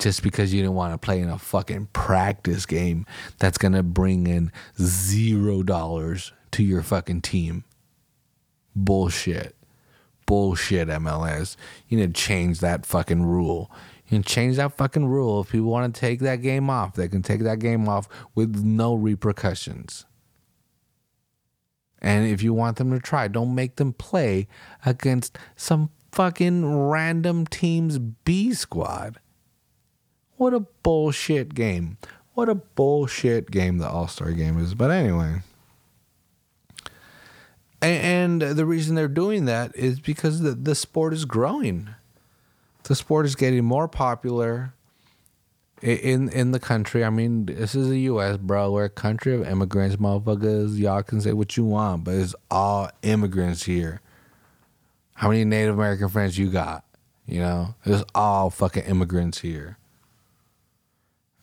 just 0.00 0.22
because 0.22 0.52
you 0.52 0.62
didn't 0.62 0.74
want 0.74 0.94
to 0.94 0.98
play 0.98 1.20
in 1.20 1.28
a 1.28 1.38
fucking 1.38 1.88
practice 1.92 2.66
game 2.66 3.06
that's 3.38 3.58
going 3.58 3.74
to 3.74 3.82
bring 3.82 4.26
in 4.26 4.50
zero 4.80 5.62
dollars 5.62 6.32
to 6.52 6.64
your 6.64 6.82
fucking 6.82 7.20
team. 7.20 7.64
Bullshit. 8.74 9.54
Bullshit, 10.26 10.88
MLS. 10.88 11.56
You 11.88 11.98
need 11.98 12.14
to 12.14 12.20
change 12.20 12.60
that 12.60 12.86
fucking 12.86 13.24
rule. 13.24 13.70
You 14.06 14.16
can 14.16 14.22
change 14.22 14.56
that 14.56 14.76
fucking 14.76 15.06
rule. 15.06 15.42
If 15.42 15.50
people 15.50 15.70
want 15.70 15.94
to 15.94 16.00
take 16.00 16.20
that 16.20 16.36
game 16.36 16.70
off, 16.70 16.94
they 16.94 17.08
can 17.08 17.22
take 17.22 17.42
that 17.42 17.58
game 17.58 17.88
off 17.88 18.08
with 18.34 18.56
no 18.56 18.94
repercussions. 18.94 20.06
And 22.00 22.26
if 22.26 22.42
you 22.42 22.54
want 22.54 22.78
them 22.78 22.90
to 22.92 22.98
try, 22.98 23.28
don't 23.28 23.54
make 23.54 23.76
them 23.76 23.92
play 23.92 24.48
against 24.86 25.38
some 25.54 25.90
fucking 26.12 26.88
random 26.88 27.46
team's 27.46 27.98
B 27.98 28.54
squad. 28.54 29.20
What 30.40 30.54
a 30.54 30.60
bullshit 30.60 31.52
game. 31.52 31.98
What 32.32 32.48
a 32.48 32.54
bullshit 32.54 33.50
game 33.50 33.76
the 33.76 33.86
All 33.86 34.08
Star 34.08 34.32
game 34.32 34.58
is. 34.58 34.72
But 34.72 34.90
anyway. 34.90 35.42
And, 37.82 38.40
the 38.40 38.64
reason 38.64 38.94
they're 38.94 39.06
doing 39.06 39.44
that 39.44 39.76
is 39.76 40.00
because 40.00 40.40
the, 40.40 40.52
the 40.52 40.74
sport 40.74 41.12
is 41.12 41.26
growing. 41.26 41.90
the 42.84 42.94
sport 42.94 43.26
is 43.26 43.36
getting 43.36 43.66
more 43.66 43.86
popular 43.86 44.72
in 45.82 46.30
in 46.30 46.52
the 46.52 46.58
country. 46.58 47.04
I 47.04 47.10
mean, 47.10 47.44
this 47.44 47.74
is 47.74 47.90
the 47.90 48.00
U.S., 48.00 48.38
bro. 48.38 48.72
We're 48.72 48.84
a 48.84 48.88
country 48.88 49.34
of 49.34 49.46
immigrants, 49.46 49.96
motherfuckers. 49.96 50.78
Y'all 50.78 51.02
can 51.02 51.20
say 51.20 51.34
what 51.34 51.58
you 51.58 51.66
want, 51.66 52.04
but 52.04 52.14
it's 52.14 52.34
all 52.50 52.88
immigrants 53.02 53.64
here. 53.64 54.00
How 55.16 55.28
many 55.28 55.44
Native 55.44 55.74
American 55.74 56.08
friends 56.08 56.38
you 56.38 56.50
got? 56.50 56.82
You 57.26 57.40
know, 57.40 57.74
it's 57.84 58.04
all 58.14 58.48
fucking 58.48 58.84
immigrants 58.84 59.40
here. 59.40 59.76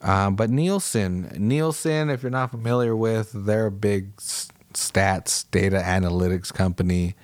Um, 0.02 0.36
but 0.36 0.50
Nielsen, 0.50 1.32
Nielsen, 1.38 2.10
if 2.10 2.22
you're 2.22 2.30
not 2.30 2.52
familiar 2.52 2.96
with, 2.96 3.32
they're 3.34 3.68
a 3.68 3.72
big 3.72 4.16
stats 4.18 5.50
data 5.50 5.78
analytics 5.78 6.54
company. 6.54 7.16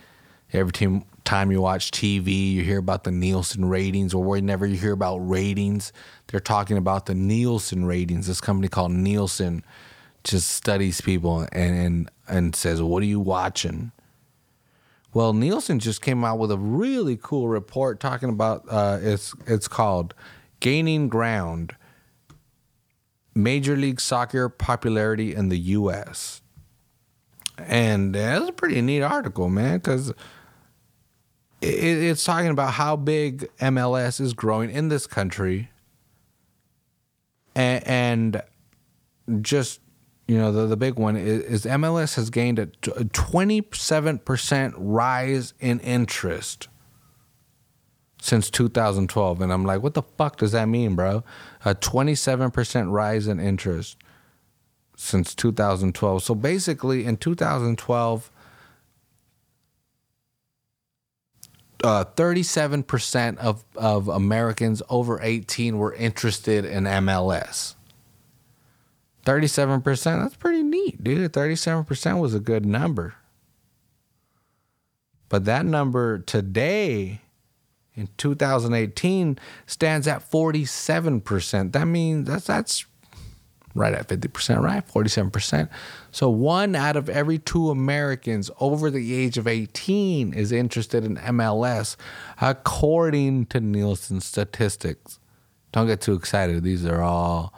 Every 0.51 0.71
team, 0.71 1.05
time 1.23 1.51
you 1.51 1.61
watch 1.61 1.91
TV, 1.91 2.51
you 2.53 2.63
hear 2.63 2.79
about 2.79 3.03
the 3.03 3.11
Nielsen 3.11 3.65
ratings, 3.65 4.13
or 4.13 4.23
whenever 4.23 4.65
you 4.65 4.77
hear 4.77 4.93
about 4.93 5.17
ratings, 5.17 5.93
they're 6.27 6.39
talking 6.39 6.77
about 6.77 7.05
the 7.05 7.15
Nielsen 7.15 7.85
ratings. 7.85 8.27
This 8.27 8.41
company 8.41 8.67
called 8.67 8.91
Nielsen 8.91 9.63
just 10.23 10.49
studies 10.51 11.01
people 11.01 11.41
and 11.51 11.75
and, 11.75 12.11
and 12.27 12.55
says, 12.55 12.81
"What 12.81 13.03
are 13.03 13.07
you 13.07 13.19
watching?" 13.19 13.91
Well, 15.13 15.33
Nielsen 15.33 15.79
just 15.79 16.01
came 16.01 16.23
out 16.23 16.39
with 16.39 16.51
a 16.51 16.57
really 16.57 17.19
cool 17.21 17.47
report 17.47 17.99
talking 17.99 18.29
about 18.29 18.65
uh, 18.69 18.99
it's 19.01 19.33
it's 19.45 19.67
called 19.67 20.13
"Gaining 20.59 21.07
Ground." 21.07 21.75
Major 23.35 23.75
League 23.75 23.99
Soccer 23.99 24.49
popularity 24.49 25.33
in 25.33 25.49
the 25.49 25.57
U.S. 25.57 26.41
And 27.57 28.13
that's 28.15 28.49
a 28.49 28.51
pretty 28.51 28.81
neat 28.81 29.01
article, 29.01 29.49
man, 29.49 29.77
because 29.77 30.13
it's 31.61 32.23
talking 32.23 32.49
about 32.49 32.73
how 32.73 32.95
big 32.95 33.49
MLS 33.59 34.19
is 34.19 34.33
growing 34.33 34.69
in 34.69 34.89
this 34.89 35.07
country, 35.07 35.69
and, 37.55 38.41
just 39.41 39.79
you 40.27 40.37
know 40.37 40.51
the 40.51 40.65
the 40.67 40.75
big 40.75 40.95
one 40.95 41.15
is, 41.15 41.65
MLS 41.65 42.15
has 42.15 42.29
gained 42.29 42.59
a 42.59 42.65
twenty 43.13 43.65
seven 43.73 44.19
percent 44.19 44.73
rise 44.77 45.53
in 45.61 45.79
interest 45.79 46.67
since 48.23 48.49
2012, 48.49 49.41
and 49.41 49.51
I'm 49.51 49.65
like, 49.65 49.83
what 49.83 49.95
the 49.95 50.01
fuck 50.01 50.37
does 50.37 50.53
that 50.53 50.69
mean, 50.69 50.95
bro? 50.95 51.25
A 51.65 51.75
27 51.75 52.51
percent 52.51 52.87
rise 52.87 53.27
in 53.27 53.37
interest 53.37 53.97
since 54.95 55.35
2012. 55.35 56.23
So 56.23 56.33
basically, 56.33 57.03
in 57.03 57.17
2012 57.17 58.31
uh, 61.83 62.05
37% 62.15 63.37
of, 63.39 63.65
of 63.75 64.07
Americans 64.07 64.81
over 64.89 65.19
18 65.21 65.77
were 65.77 65.93
interested 65.93 66.63
in 66.63 66.85
MLS. 66.85 67.75
37%, 69.25 69.83
that's 70.23 70.37
pretty 70.37 70.63
neat, 70.63 71.03
dude. 71.03 71.33
37% 71.33 72.21
was 72.21 72.33
a 72.33 72.39
good 72.39 72.65
number. 72.65 73.15
But 75.27 75.43
that 75.43 75.65
number 75.65 76.19
today 76.19 77.19
in 77.95 78.09
2018 78.17 79.37
stands 79.67 80.07
at 80.07 80.29
47%. 80.29 81.71
That 81.73 81.85
means 81.85 82.27
that's 82.27 82.45
that's 82.45 82.85
right 83.75 83.93
at 83.93 84.07
50%, 84.07 84.61
right? 84.61 84.87
47%. 84.87 85.69
So 86.11 86.29
one 86.29 86.75
out 86.75 86.95
of 86.95 87.09
every 87.09 87.39
two 87.39 87.69
Americans 87.69 88.51
over 88.59 88.89
the 88.91 89.15
age 89.15 89.37
of 89.37 89.47
18 89.47 90.33
is 90.33 90.51
interested 90.51 91.03
in 91.03 91.17
MLS, 91.17 91.95
according 92.39 93.47
to 93.47 93.59
Nielsen 93.59 94.21
statistics. 94.21 95.19
Don't 95.71 95.87
get 95.87 96.01
too 96.01 96.13
excited. 96.13 96.63
These 96.63 96.85
are 96.85 97.01
all, 97.01 97.53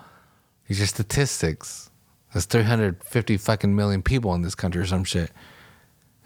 these 0.67 0.81
are 0.81 0.87
statistics. 0.87 1.91
There's 2.33 2.45
350 2.45 3.37
fucking 3.37 3.75
million 3.75 4.01
people 4.01 4.33
in 4.33 4.41
this 4.41 4.55
country 4.55 4.81
or 4.81 4.85
some 4.85 5.03
shit. 5.03 5.31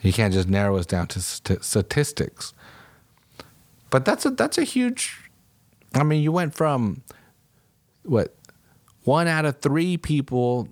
You 0.02 0.13
can't 0.13 0.34
just 0.34 0.48
narrow 0.48 0.78
us 0.78 0.86
down 0.86 1.08
to 1.08 1.22
st- 1.22 1.63
statistics. 1.63 2.54
But 3.89 4.06
that's 4.06 4.25
a 4.25 4.32
that's 4.32 4.58
a 4.58 4.63
huge. 4.63 5.17
I 5.93 6.04
mean, 6.04 6.21
you 6.21 6.32
went 6.32 6.54
from 6.54 7.04
what 8.04 8.36
one 9.04 9.28
out 9.28 9.45
of 9.45 9.60
three 9.60 9.97
people, 9.97 10.67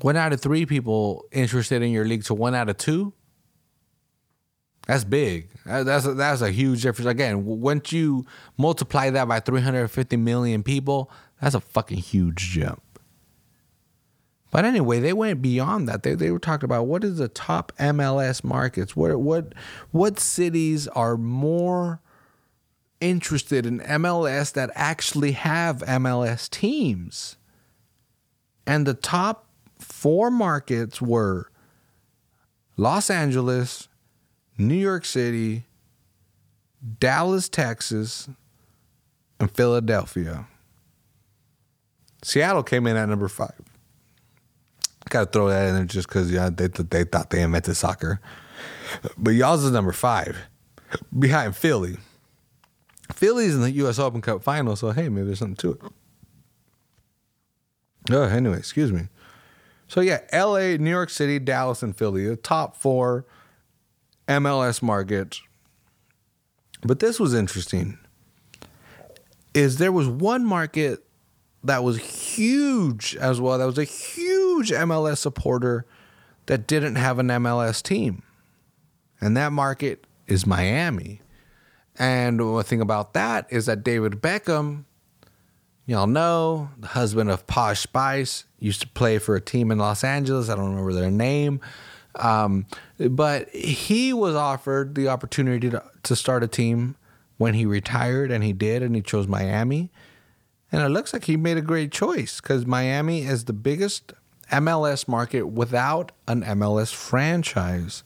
one 0.00 0.16
out 0.16 0.32
of 0.32 0.40
three 0.40 0.66
people 0.66 1.24
interested 1.32 1.82
in 1.82 1.90
your 1.90 2.04
league 2.04 2.24
to 2.24 2.34
one 2.34 2.54
out 2.54 2.68
of 2.68 2.76
two. 2.76 3.12
That's 4.86 5.04
big. 5.04 5.50
That's 5.66 6.06
a, 6.06 6.14
that's 6.14 6.40
a 6.40 6.50
huge 6.50 6.82
difference. 6.82 7.10
Again, 7.10 7.44
once 7.44 7.92
you 7.92 8.24
multiply 8.56 9.10
that 9.10 9.28
by 9.28 9.38
350 9.38 10.16
million 10.16 10.62
people, 10.62 11.10
that's 11.42 11.54
a 11.54 11.60
fucking 11.60 11.98
huge 11.98 12.36
jump. 12.38 12.82
But 14.50 14.64
anyway, 14.64 15.00
they 15.00 15.12
went 15.12 15.42
beyond 15.42 15.88
that. 15.88 16.02
They 16.02 16.14
they 16.14 16.30
were 16.30 16.38
talking 16.38 16.64
about 16.64 16.86
what 16.86 17.04
is 17.04 17.18
the 17.18 17.28
top 17.28 17.72
MLS 17.78 18.42
markets? 18.42 18.96
What 18.96 19.18
what 19.20 19.52
what 19.90 20.18
cities 20.18 20.88
are 20.88 21.16
more 21.16 22.00
interested 23.00 23.66
in 23.66 23.80
MLS 23.80 24.52
that 24.52 24.70
actually 24.74 25.32
have 25.32 25.78
MLS 25.78 26.48
teams. 26.48 27.36
And 28.66 28.86
the 28.86 28.94
top 28.94 29.46
four 29.78 30.30
markets 30.30 31.00
were 31.00 31.50
Los 32.76 33.10
Angeles, 33.10 33.88
New 34.56 34.74
York 34.74 35.04
City, 35.04 35.64
Dallas, 37.00 37.48
Texas, 37.48 38.28
and 39.40 39.50
Philadelphia. 39.50 40.46
Seattle 42.22 42.62
came 42.62 42.86
in 42.86 42.96
at 42.96 43.08
number 43.08 43.28
five. 43.28 43.67
I 45.08 45.10
gotta 45.10 45.30
throw 45.30 45.48
that 45.48 45.68
in 45.68 45.74
there 45.74 45.84
just 45.86 46.06
because 46.06 46.30
yeah, 46.30 46.50
they, 46.50 46.66
they 46.66 47.04
thought 47.04 47.30
they 47.30 47.40
invented 47.40 47.76
soccer. 47.76 48.20
But 49.16 49.30
y'all's 49.30 49.64
is 49.64 49.72
number 49.72 49.92
five, 49.92 50.36
behind 51.18 51.56
Philly. 51.56 51.96
Philly's 53.14 53.54
in 53.54 53.62
the 53.62 53.70
U.S. 53.70 53.98
Open 53.98 54.20
Cup 54.20 54.42
final, 54.42 54.76
so 54.76 54.90
hey, 54.90 55.08
maybe 55.08 55.28
there's 55.28 55.38
something 55.38 55.56
to 55.56 55.70
it. 55.72 55.80
Oh, 58.10 58.22
anyway, 58.24 58.58
excuse 58.58 58.92
me. 58.92 59.08
So 59.86 60.02
yeah, 60.02 60.20
L.A., 60.30 60.76
New 60.76 60.90
York 60.90 61.08
City, 61.08 61.38
Dallas, 61.38 61.82
and 61.82 61.96
Philly, 61.96 62.26
the 62.26 62.36
top 62.36 62.76
four 62.76 63.24
MLS 64.28 64.82
markets. 64.82 65.40
But 66.82 66.98
this 67.00 67.18
was 67.18 67.32
interesting. 67.32 67.98
Is 69.54 69.78
there 69.78 69.92
was 69.92 70.06
one 70.06 70.44
market 70.44 71.02
that 71.64 71.82
was 71.82 71.98
huge 71.98 73.16
as 73.16 73.40
well. 73.40 73.58
That 73.58 73.66
was 73.66 73.78
a 73.78 73.84
huge 73.84 74.27
MLS 74.66 75.18
supporter 75.18 75.86
that 76.46 76.66
didn't 76.66 76.96
have 76.96 77.18
an 77.18 77.28
MLS 77.28 77.82
team, 77.82 78.22
and 79.20 79.36
that 79.36 79.52
market 79.52 80.06
is 80.26 80.46
Miami. 80.46 81.20
And 81.98 82.38
the 82.38 82.62
thing 82.62 82.80
about 82.80 83.14
that 83.14 83.46
is 83.50 83.66
that 83.66 83.82
David 83.82 84.20
Beckham, 84.20 84.84
y'all 85.86 86.06
know, 86.06 86.70
the 86.78 86.88
husband 86.88 87.30
of 87.30 87.46
Posh 87.46 87.80
Spice, 87.80 88.44
used 88.60 88.80
to 88.82 88.88
play 88.88 89.18
for 89.18 89.34
a 89.34 89.40
team 89.40 89.70
in 89.70 89.78
Los 89.78 90.04
Angeles. 90.04 90.48
I 90.48 90.54
don't 90.54 90.70
remember 90.70 90.92
their 90.92 91.10
name. 91.10 91.60
Um, 92.16 92.66
but 92.98 93.48
he 93.50 94.12
was 94.12 94.34
offered 94.34 94.94
the 94.94 95.08
opportunity 95.08 95.70
to, 95.70 95.82
to 96.04 96.16
start 96.16 96.42
a 96.42 96.48
team 96.48 96.96
when 97.36 97.54
he 97.54 97.66
retired, 97.66 98.30
and 98.30 98.42
he 98.42 98.52
did, 98.52 98.82
and 98.82 98.94
he 98.94 99.02
chose 99.02 99.26
Miami. 99.26 99.90
And 100.70 100.82
it 100.82 100.88
looks 100.88 101.12
like 101.12 101.24
he 101.24 101.36
made 101.36 101.56
a 101.56 101.62
great 101.62 101.90
choice 101.90 102.40
because 102.40 102.66
Miami 102.66 103.22
is 103.22 103.44
the 103.44 103.52
biggest 103.52 104.12
MLS 104.50 105.06
market 105.08 105.42
without 105.42 106.12
an 106.26 106.42
MLS 106.42 106.94
franchise. 106.94 108.02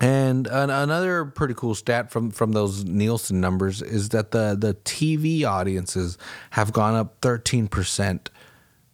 And 0.00 0.46
an, 0.46 0.70
another 0.70 1.24
pretty 1.24 1.54
cool 1.54 1.74
stat 1.74 2.10
from, 2.10 2.30
from 2.30 2.52
those 2.52 2.84
Nielsen 2.84 3.40
numbers 3.40 3.82
is 3.82 4.10
that 4.10 4.30
the, 4.30 4.56
the 4.58 4.74
TV 4.74 5.44
audiences 5.44 6.16
have 6.50 6.72
gone 6.72 6.94
up 6.94 7.20
13% 7.20 8.28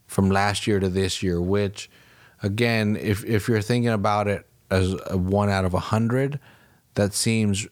from 0.06 0.30
last 0.30 0.66
year 0.66 0.80
to 0.80 0.88
this 0.88 1.22
year, 1.22 1.40
which, 1.40 1.90
again, 2.42 2.96
if, 2.96 3.24
if 3.24 3.48
you're 3.48 3.62
thinking 3.62 3.90
about 3.90 4.26
it 4.26 4.46
as 4.70 4.94
a 5.06 5.16
one 5.16 5.50
out 5.50 5.64
of 5.64 5.72
a 5.72 5.76
100, 5.76 6.40
that 6.94 7.12
seems 7.12 7.68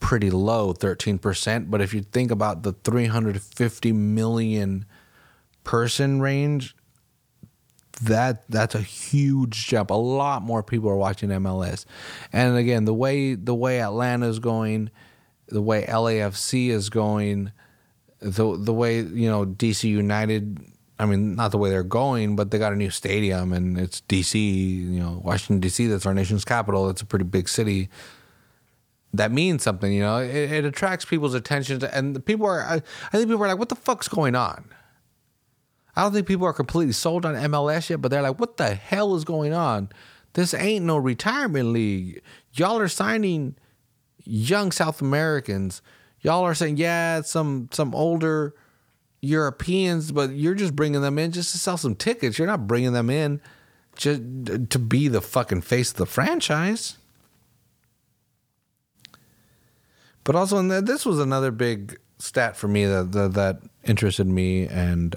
pretty 0.00 0.30
low, 0.30 0.72
13%. 0.72 1.70
But 1.70 1.80
if 1.80 1.94
you 1.94 2.02
think 2.02 2.30
about 2.30 2.62
the 2.62 2.72
350 2.72 3.92
million 3.92 4.86
person 5.64 6.20
range, 6.20 6.74
that 8.00 8.44
that's 8.48 8.74
a 8.74 8.80
huge 8.80 9.66
jump. 9.66 9.90
A 9.90 9.94
lot 9.94 10.42
more 10.42 10.62
people 10.62 10.88
are 10.90 10.96
watching 10.96 11.28
MLS. 11.30 11.84
And 12.32 12.56
again, 12.56 12.84
the 12.84 12.94
way 12.94 13.34
the 13.34 13.54
way 13.54 13.80
Atlanta 13.80 14.28
is 14.28 14.38
going, 14.38 14.90
the 15.48 15.62
way 15.62 15.84
LAFC 15.84 16.68
is 16.68 16.88
going, 16.90 17.52
the 18.20 18.56
the 18.56 18.72
way, 18.72 19.00
you 19.00 19.28
know, 19.28 19.44
DC 19.44 19.84
United 19.84 20.58
I 20.98 21.06
mean, 21.06 21.34
not 21.34 21.50
the 21.50 21.58
way 21.58 21.68
they're 21.68 21.82
going, 21.82 22.36
but 22.36 22.52
they 22.52 22.58
got 22.58 22.72
a 22.72 22.76
new 22.76 22.90
stadium 22.90 23.52
and 23.52 23.76
it's 23.76 24.02
DC, 24.02 24.34
you 24.34 25.00
know, 25.00 25.20
Washington 25.24 25.60
DC, 25.68 25.88
that's 25.88 26.06
our 26.06 26.14
nation's 26.14 26.44
capital. 26.44 26.88
It's 26.90 27.02
a 27.02 27.06
pretty 27.06 27.24
big 27.24 27.48
city. 27.48 27.88
that 29.12 29.32
means 29.32 29.62
something. 29.62 29.92
You 29.92 30.02
know, 30.02 30.18
it, 30.18 30.52
it 30.52 30.64
attracts 30.64 31.04
people's 31.04 31.34
attention, 31.34 31.80
to, 31.80 31.94
and 31.94 32.14
the 32.14 32.20
people 32.20 32.46
are. 32.46 32.62
I, 32.62 32.74
I 32.76 33.10
think 33.10 33.28
people 33.28 33.44
are 33.44 33.48
like, 33.48 33.58
"What 33.58 33.68
the 33.68 33.74
fuck's 33.74 34.08
going 34.08 34.34
on?" 34.34 34.70
I 35.94 36.02
don't 36.02 36.12
think 36.12 36.26
people 36.26 36.46
are 36.46 36.52
completely 36.52 36.92
sold 36.92 37.26
on 37.26 37.34
MLS 37.34 37.90
yet, 37.90 38.00
but 38.00 38.10
they're 38.10 38.22
like, 38.22 38.38
"What 38.40 38.56
the 38.56 38.74
hell 38.74 39.14
is 39.14 39.24
going 39.24 39.52
on?" 39.52 39.90
This 40.34 40.54
ain't 40.54 40.84
no 40.84 40.96
retirement 40.96 41.68
league. 41.72 42.22
Y'all 42.54 42.78
are 42.78 42.88
signing 42.88 43.56
young 44.24 44.72
South 44.72 45.00
Americans. 45.00 45.82
Y'all 46.20 46.44
are 46.44 46.54
saying, 46.54 46.76
yeah, 46.76 47.20
some 47.22 47.68
some 47.72 47.94
older 47.94 48.54
Europeans, 49.20 50.12
but 50.12 50.30
you're 50.30 50.54
just 50.54 50.74
bringing 50.74 51.02
them 51.02 51.18
in 51.18 51.32
just 51.32 51.52
to 51.52 51.58
sell 51.58 51.76
some 51.76 51.94
tickets. 51.94 52.38
You're 52.38 52.46
not 52.46 52.66
bringing 52.66 52.92
them 52.92 53.10
in 53.10 53.40
just 53.96 54.20
to 54.70 54.78
be 54.78 55.08
the 55.08 55.20
fucking 55.20 55.62
face 55.62 55.90
of 55.90 55.98
the 55.98 56.06
franchise. 56.06 56.96
But 60.24 60.36
also, 60.36 60.58
and 60.58 60.70
this 60.70 61.04
was 61.04 61.18
another 61.18 61.50
big 61.50 61.98
stat 62.18 62.56
for 62.56 62.68
me 62.68 62.86
that, 62.86 63.10
that, 63.12 63.34
that 63.34 63.60
interested 63.84 64.26
me, 64.26 64.68
and 64.68 65.16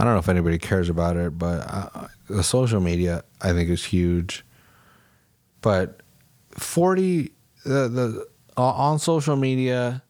I 0.00 0.04
don't 0.04 0.14
know 0.14 0.20
if 0.20 0.30
anybody 0.30 0.56
cares 0.56 0.88
about 0.88 1.18
it, 1.18 1.38
but 1.38 1.60
uh, 1.68 2.08
the 2.26 2.42
social 2.42 2.80
media 2.80 3.22
I 3.42 3.52
think 3.52 3.68
is 3.68 3.84
huge. 3.84 4.46
But 5.60 6.00
forty 6.52 7.32
the 7.64 7.86
the 7.88 8.26
on 8.56 8.98
social 8.98 9.36
media, 9.36 10.02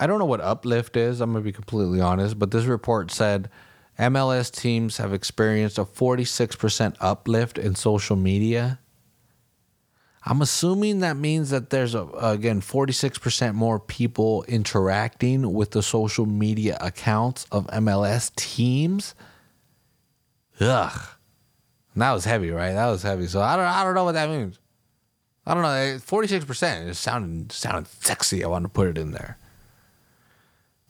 I 0.00 0.06
don't 0.06 0.18
know 0.18 0.24
what 0.24 0.40
uplift 0.40 0.96
is. 0.96 1.20
I'm 1.20 1.32
gonna 1.32 1.44
be 1.44 1.52
completely 1.52 2.00
honest, 2.00 2.38
but 2.38 2.52
this 2.52 2.64
report 2.64 3.10
said 3.10 3.50
MLS 3.98 4.50
teams 4.50 4.96
have 4.96 5.12
experienced 5.12 5.76
a 5.76 5.84
46% 5.84 6.96
uplift 6.98 7.58
in 7.58 7.74
social 7.74 8.16
media 8.16 8.78
I'm 10.28 10.42
assuming 10.42 11.00
that 11.00 11.16
means 11.16 11.50
that 11.50 11.70
there's 11.70 11.94
a, 11.94 12.02
again 12.20 12.60
46% 12.60 13.54
more 13.54 13.78
people 13.78 14.44
interacting 14.48 15.52
with 15.52 15.70
the 15.70 15.84
social 15.84 16.26
media 16.26 16.76
accounts 16.80 17.46
of 17.52 17.68
MLS 17.68 18.34
teams. 18.34 19.14
Ugh. 20.60 21.00
that 21.94 22.12
was 22.12 22.24
heavy, 22.24 22.50
right? 22.50 22.72
That 22.72 22.88
was 22.88 23.02
heavy. 23.02 23.28
So 23.28 23.40
I 23.40 23.54
don't 23.54 23.66
I 23.66 23.84
don't 23.84 23.94
know 23.94 24.04
what 24.04 24.12
that 24.12 24.28
means. 24.28 24.58
I 25.46 25.54
don't 25.54 25.62
know. 25.62 25.68
46% 25.68 26.88
it 26.88 26.94
sounded 26.96 27.52
sounded 27.52 27.86
sexy. 27.86 28.42
I 28.42 28.48
want 28.48 28.64
to 28.64 28.68
put 28.68 28.88
it 28.88 28.98
in 28.98 29.12
there. 29.12 29.38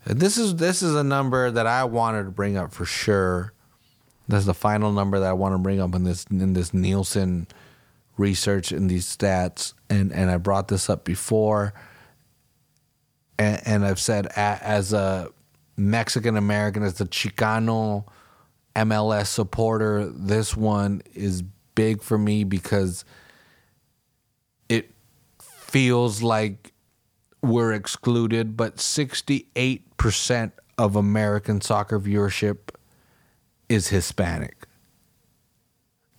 This 0.06 0.38
is 0.38 0.56
this 0.56 0.82
is 0.82 0.94
a 0.94 1.04
number 1.04 1.50
that 1.50 1.66
I 1.66 1.84
wanted 1.84 2.24
to 2.24 2.30
bring 2.30 2.56
up 2.56 2.72
for 2.72 2.86
sure. 2.86 3.52
That's 4.28 4.46
the 4.46 4.54
final 4.54 4.92
number 4.92 5.20
that 5.20 5.28
I 5.28 5.34
want 5.34 5.54
to 5.54 5.58
bring 5.58 5.78
up 5.78 5.94
in 5.94 6.04
this 6.04 6.24
in 6.30 6.54
this 6.54 6.72
Nielsen 6.72 7.48
research 8.16 8.72
in 8.72 8.86
these 8.86 9.04
stats, 9.04 9.74
and 9.90 10.12
and 10.12 10.30
I 10.30 10.36
brought 10.36 10.68
this 10.68 10.88
up 10.88 11.04
before, 11.04 11.74
and, 13.38 13.60
and 13.66 13.86
I've 13.86 14.00
said 14.00 14.26
as 14.36 14.92
a 14.92 15.28
Mexican 15.76 16.36
American, 16.36 16.82
as 16.82 17.00
a 17.00 17.06
Chicano 17.06 18.04
MLS 18.74 19.26
supporter, 19.26 20.06
this 20.06 20.56
one 20.56 21.02
is 21.14 21.42
big 21.74 22.02
for 22.02 22.18
me 22.18 22.44
because 22.44 23.04
it 24.68 24.92
feels 25.38 26.22
like 26.22 26.72
we're 27.42 27.72
excluded, 27.72 28.56
but 28.56 28.76
68% 28.76 30.52
of 30.78 30.96
American 30.96 31.60
soccer 31.60 31.98
viewership 31.98 32.58
is 33.68 33.88
Hispanic 33.88 34.65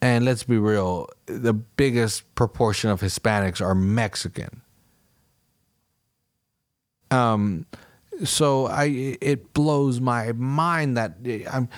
and 0.02 0.26
let's 0.26 0.44
be 0.44 0.58
real, 0.58 1.10
the 1.26 1.54
biggest 1.54 2.34
proportion 2.36 2.90
of 2.90 3.02
Hispanics 3.02 3.62
are 3.62 3.74
Mexican. 3.74 4.62
Um, 7.10 7.66
so 8.24 8.68
I 8.68 9.18
it 9.22 9.54
blows 9.54 10.00
my 10.00 10.32
mind 10.34 10.98
that 10.98 11.16
I'm. 11.52 11.70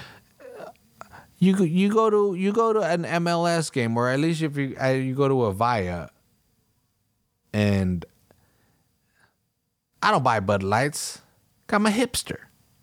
You 1.37 1.63
you 1.63 1.89
go 1.89 2.09
to 2.09 2.35
you 2.35 2.51
go 2.51 2.73
to 2.73 2.81
an 2.81 3.03
MLS 3.03 3.71
game, 3.71 3.95
or 3.95 4.09
at 4.09 4.19
least 4.19 4.41
if 4.41 4.57
you 4.57 4.75
uh, 4.81 4.87
you 4.87 5.15
go 5.15 5.27
to 5.29 5.35
Avaya, 5.35 6.09
and 7.53 8.03
I 10.03 10.11
don't 10.11 10.23
buy 10.23 10.41
Bud 10.41 10.63
Lights. 10.63 11.21
I'm 11.69 11.85
a 11.85 11.89
hipster. 11.89 12.39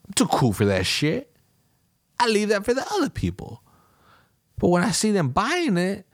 I'm 0.07 0.15
too 0.15 0.27
cool 0.27 0.53
for 0.53 0.65
that 0.65 0.87
shit. 0.87 1.31
I 2.19 2.29
leave 2.29 2.49
that 2.49 2.65
for 2.65 2.73
the 2.73 2.87
other 2.93 3.11
people. 3.11 3.63
But 4.59 4.69
when 4.69 4.83
I 4.83 4.91
see 4.91 5.11
them 5.11 5.31
buying 5.31 5.77
it, 5.77 6.07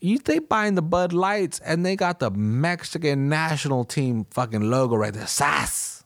you 0.00 0.18
they 0.18 0.38
buying 0.38 0.74
the 0.74 0.82
Bud 0.82 1.12
Lights 1.12 1.58
and 1.60 1.84
they 1.84 1.96
got 1.96 2.20
the 2.20 2.30
Mexican 2.30 3.28
national 3.28 3.84
team 3.84 4.26
fucking 4.30 4.70
logo 4.70 4.96
right 4.96 5.12
there, 5.12 5.26
SAS, 5.26 6.04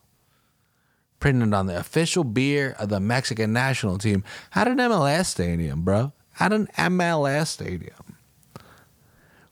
printed 1.19 1.53
on 1.53 1.67
the 1.67 1.77
official 1.77 2.23
beer 2.23 2.75
of 2.79 2.89
the 2.89 2.99
Mexican 2.99 3.53
national 3.53 3.97
team 3.97 4.23
at 4.55 4.67
an 4.67 4.77
MLS 4.77 5.25
stadium, 5.27 5.83
bro. 5.83 6.11
At 6.39 6.51
an 6.51 6.67
MLS 6.77 7.47
stadium. 7.47 8.17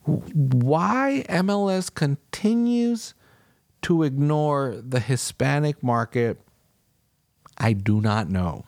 Why 0.04 1.24
MLS 1.30 1.94
continues 1.94 3.14
to 3.84 4.04
ignore 4.04 4.76
the 4.82 5.00
Hispanic 5.00 5.84
market, 5.84 6.40
I 7.58 7.74
do 7.74 8.02
not 8.02 8.30
know. 8.30 8.66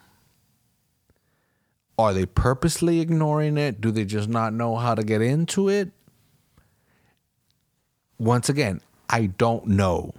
Are 1.98 2.14
they 2.14 2.26
purposely 2.26 3.00
ignoring 3.00 3.58
it? 3.58 3.80
Do 3.80 3.92
they 3.92 4.06
just 4.06 4.30
not 4.30 4.54
know 4.54 4.76
how 4.78 4.96
to 4.96 5.04
get 5.04 5.22
into 5.22 5.70
it? 5.70 5.92
Once 8.18 8.50
again, 8.50 8.82
I 9.10 9.28
don't 9.28 9.68
know. 9.68 10.14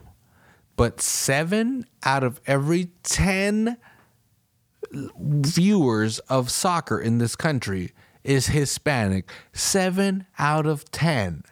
But 0.77 1.01
seven 1.01 1.87
out 2.05 2.25
of 2.25 2.41
every 2.47 2.91
10 3.03 3.77
viewers 4.93 6.19
of 6.21 6.51
soccer 6.51 7.01
in 7.01 7.19
this 7.19 7.37
country 7.37 7.93
is 8.23 8.49
Hispanic. 8.49 9.31
Seven 9.53 10.27
out 10.39 10.67
of 10.67 10.91
10. 10.91 11.45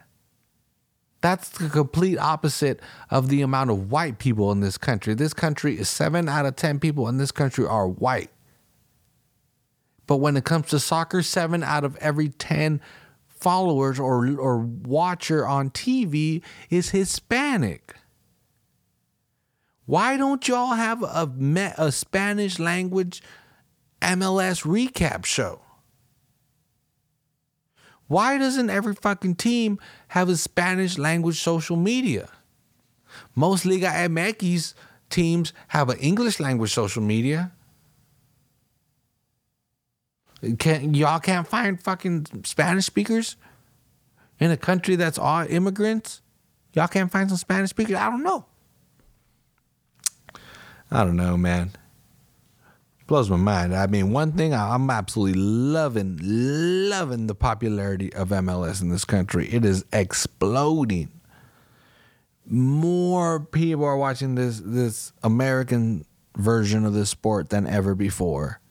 That's 1.20 1.48
the 1.50 1.68
complete 1.68 2.18
opposite 2.18 2.80
of 3.08 3.28
the 3.28 3.42
amount 3.42 3.70
of 3.70 3.92
white 3.92 4.18
people 4.18 4.50
in 4.50 4.60
this 4.60 4.76
country. 4.76 5.14
This 5.14 5.32
country 5.32 5.78
is 5.78 5.88
seven 5.88 6.28
out 6.28 6.46
of 6.46 6.56
10 6.56 6.80
people 6.80 7.08
in 7.08 7.18
this 7.18 7.30
country 7.30 7.64
are 7.64 7.86
white. 7.86 8.31
But 10.06 10.16
when 10.16 10.36
it 10.36 10.44
comes 10.44 10.68
to 10.68 10.80
soccer, 10.80 11.22
seven 11.22 11.62
out 11.62 11.84
of 11.84 11.96
every 11.96 12.28
10 12.28 12.80
followers 13.28 13.98
or, 13.98 14.28
or 14.38 14.58
watcher 14.58 15.46
on 15.46 15.70
TV 15.70 16.42
is 16.70 16.90
Hispanic. 16.90 17.94
Why 19.84 20.16
don't 20.16 20.46
y'all 20.46 20.74
have 20.74 21.02
a, 21.02 21.28
a 21.76 21.92
Spanish 21.92 22.58
language 22.58 23.22
MLS 24.00 24.64
recap 24.64 25.24
show? 25.24 25.60
Why 28.06 28.38
doesn't 28.38 28.70
every 28.70 28.94
fucking 28.94 29.36
team 29.36 29.78
have 30.08 30.28
a 30.28 30.36
Spanish 30.36 30.98
language 30.98 31.40
social 31.40 31.76
media? 31.76 32.28
Most 33.34 33.64
Liga 33.64 33.86
MX 33.86 34.74
teams 35.10 35.52
have 35.68 35.88
an 35.88 35.98
English 35.98 36.38
language 36.38 36.72
social 36.72 37.02
media. 37.02 37.52
Can 40.58 40.94
y'all 40.94 41.20
can't 41.20 41.46
find 41.46 41.80
fucking 41.80 42.26
Spanish 42.44 42.86
speakers 42.86 43.36
in 44.40 44.50
a 44.50 44.56
country 44.56 44.96
that's 44.96 45.18
all 45.18 45.46
immigrants? 45.46 46.20
Y'all 46.72 46.88
can't 46.88 47.12
find 47.12 47.28
some 47.28 47.38
Spanish 47.38 47.70
speakers? 47.70 47.96
I 47.96 48.10
don't 48.10 48.24
know. 48.24 48.46
I 50.90 51.04
don't 51.04 51.16
know, 51.16 51.36
man. 51.36 51.72
Blows 53.06 53.30
my 53.30 53.36
mind. 53.36 53.74
I 53.74 53.86
mean, 53.86 54.10
one 54.12 54.32
thing 54.32 54.52
I'm 54.52 54.90
absolutely 54.90 55.40
loving, 55.40 56.18
loving 56.22 57.28
the 57.28 57.34
popularity 57.34 58.12
of 58.12 58.30
MLS 58.30 58.82
in 58.82 58.88
this 58.88 59.04
country. 59.04 59.48
It 59.52 59.64
is 59.64 59.84
exploding. 59.92 61.20
More 62.46 63.38
people 63.38 63.84
are 63.84 63.96
watching 63.96 64.34
this 64.34 64.60
this 64.64 65.12
American 65.22 66.04
version 66.36 66.84
of 66.84 66.94
this 66.94 67.10
sport 67.10 67.50
than 67.50 67.66
ever 67.66 67.94
before 67.94 68.61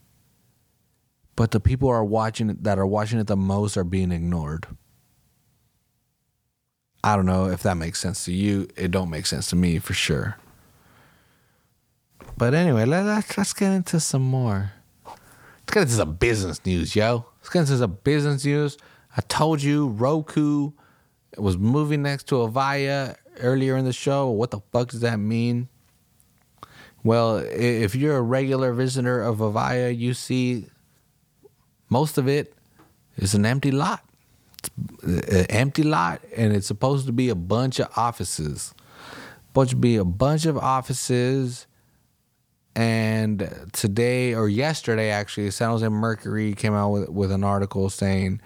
but 1.35 1.51
the 1.51 1.59
people 1.59 1.89
are 1.89 2.03
watching 2.03 2.49
it 2.49 2.63
that 2.63 2.77
are 2.77 2.85
watching 2.85 3.19
it 3.19 3.27
the 3.27 3.37
most 3.37 3.77
are 3.77 3.83
being 3.83 4.11
ignored. 4.11 4.67
I 7.03 7.15
don't 7.15 7.25
know 7.25 7.47
if 7.47 7.63
that 7.63 7.77
makes 7.77 7.99
sense 7.99 8.25
to 8.25 8.33
you. 8.33 8.67
It 8.75 8.91
don't 8.91 9.09
make 9.09 9.25
sense 9.25 9.49
to 9.49 9.55
me 9.55 9.79
for 9.79 9.93
sure. 9.93 10.37
But 12.37 12.53
anyway, 12.53 12.85
let, 12.85 13.05
us 13.05 13.37
let's 13.37 13.53
get 13.53 13.71
into 13.71 13.99
some 13.99 14.21
more. 14.21 14.73
Let's 15.05 15.73
get 15.73 15.81
into 15.81 15.93
some 15.93 16.15
business 16.15 16.63
news, 16.65 16.95
yo. 16.95 17.25
Let's 17.39 17.49
get 17.49 17.59
into 17.61 17.77
some 17.77 17.97
business 18.03 18.45
news. 18.45 18.77
I 19.15 19.21
told 19.21 19.61
you 19.61 19.87
Roku 19.87 20.71
was 21.37 21.57
moving 21.57 22.03
next 22.03 22.27
to 22.27 22.35
Avaya 22.35 23.15
earlier 23.39 23.77
in 23.77 23.85
the 23.85 23.93
show. 23.93 24.29
What 24.29 24.51
the 24.51 24.59
fuck 24.71 24.89
does 24.89 25.01
that 25.01 25.17
mean? 25.17 25.69
Well, 27.03 27.37
if 27.37 27.95
you're 27.95 28.17
a 28.17 28.21
regular 28.21 28.73
visitor 28.73 29.21
of 29.21 29.37
Avaya, 29.37 29.97
you 29.97 30.13
see 30.13 30.67
most 31.91 32.17
of 32.17 32.27
it 32.27 32.55
is 33.17 33.35
an 33.35 33.45
empty 33.45 33.69
lot. 33.69 34.03
It's 35.03 35.35
an 35.35 35.45
empty 35.49 35.83
lot, 35.83 36.21
and 36.35 36.53
it's 36.53 36.65
supposed 36.65 37.05
to 37.05 37.11
be 37.11 37.29
a 37.29 37.35
bunch 37.35 37.79
of 37.79 37.89
offices. 37.97 38.73
Supposed 39.47 39.71
to 39.71 39.75
be 39.75 39.97
a 39.97 40.05
bunch 40.05 40.45
of 40.45 40.57
offices. 40.57 41.67
And 42.73 43.69
today 43.73 44.33
or 44.33 44.47
yesterday, 44.47 45.09
actually, 45.09 45.51
San 45.51 45.69
Jose 45.69 45.87
Mercury 45.89 46.53
came 46.53 46.73
out 46.73 46.91
with 46.91 47.09
with 47.09 47.31
an 47.31 47.43
article 47.43 47.89
saying 47.89 48.39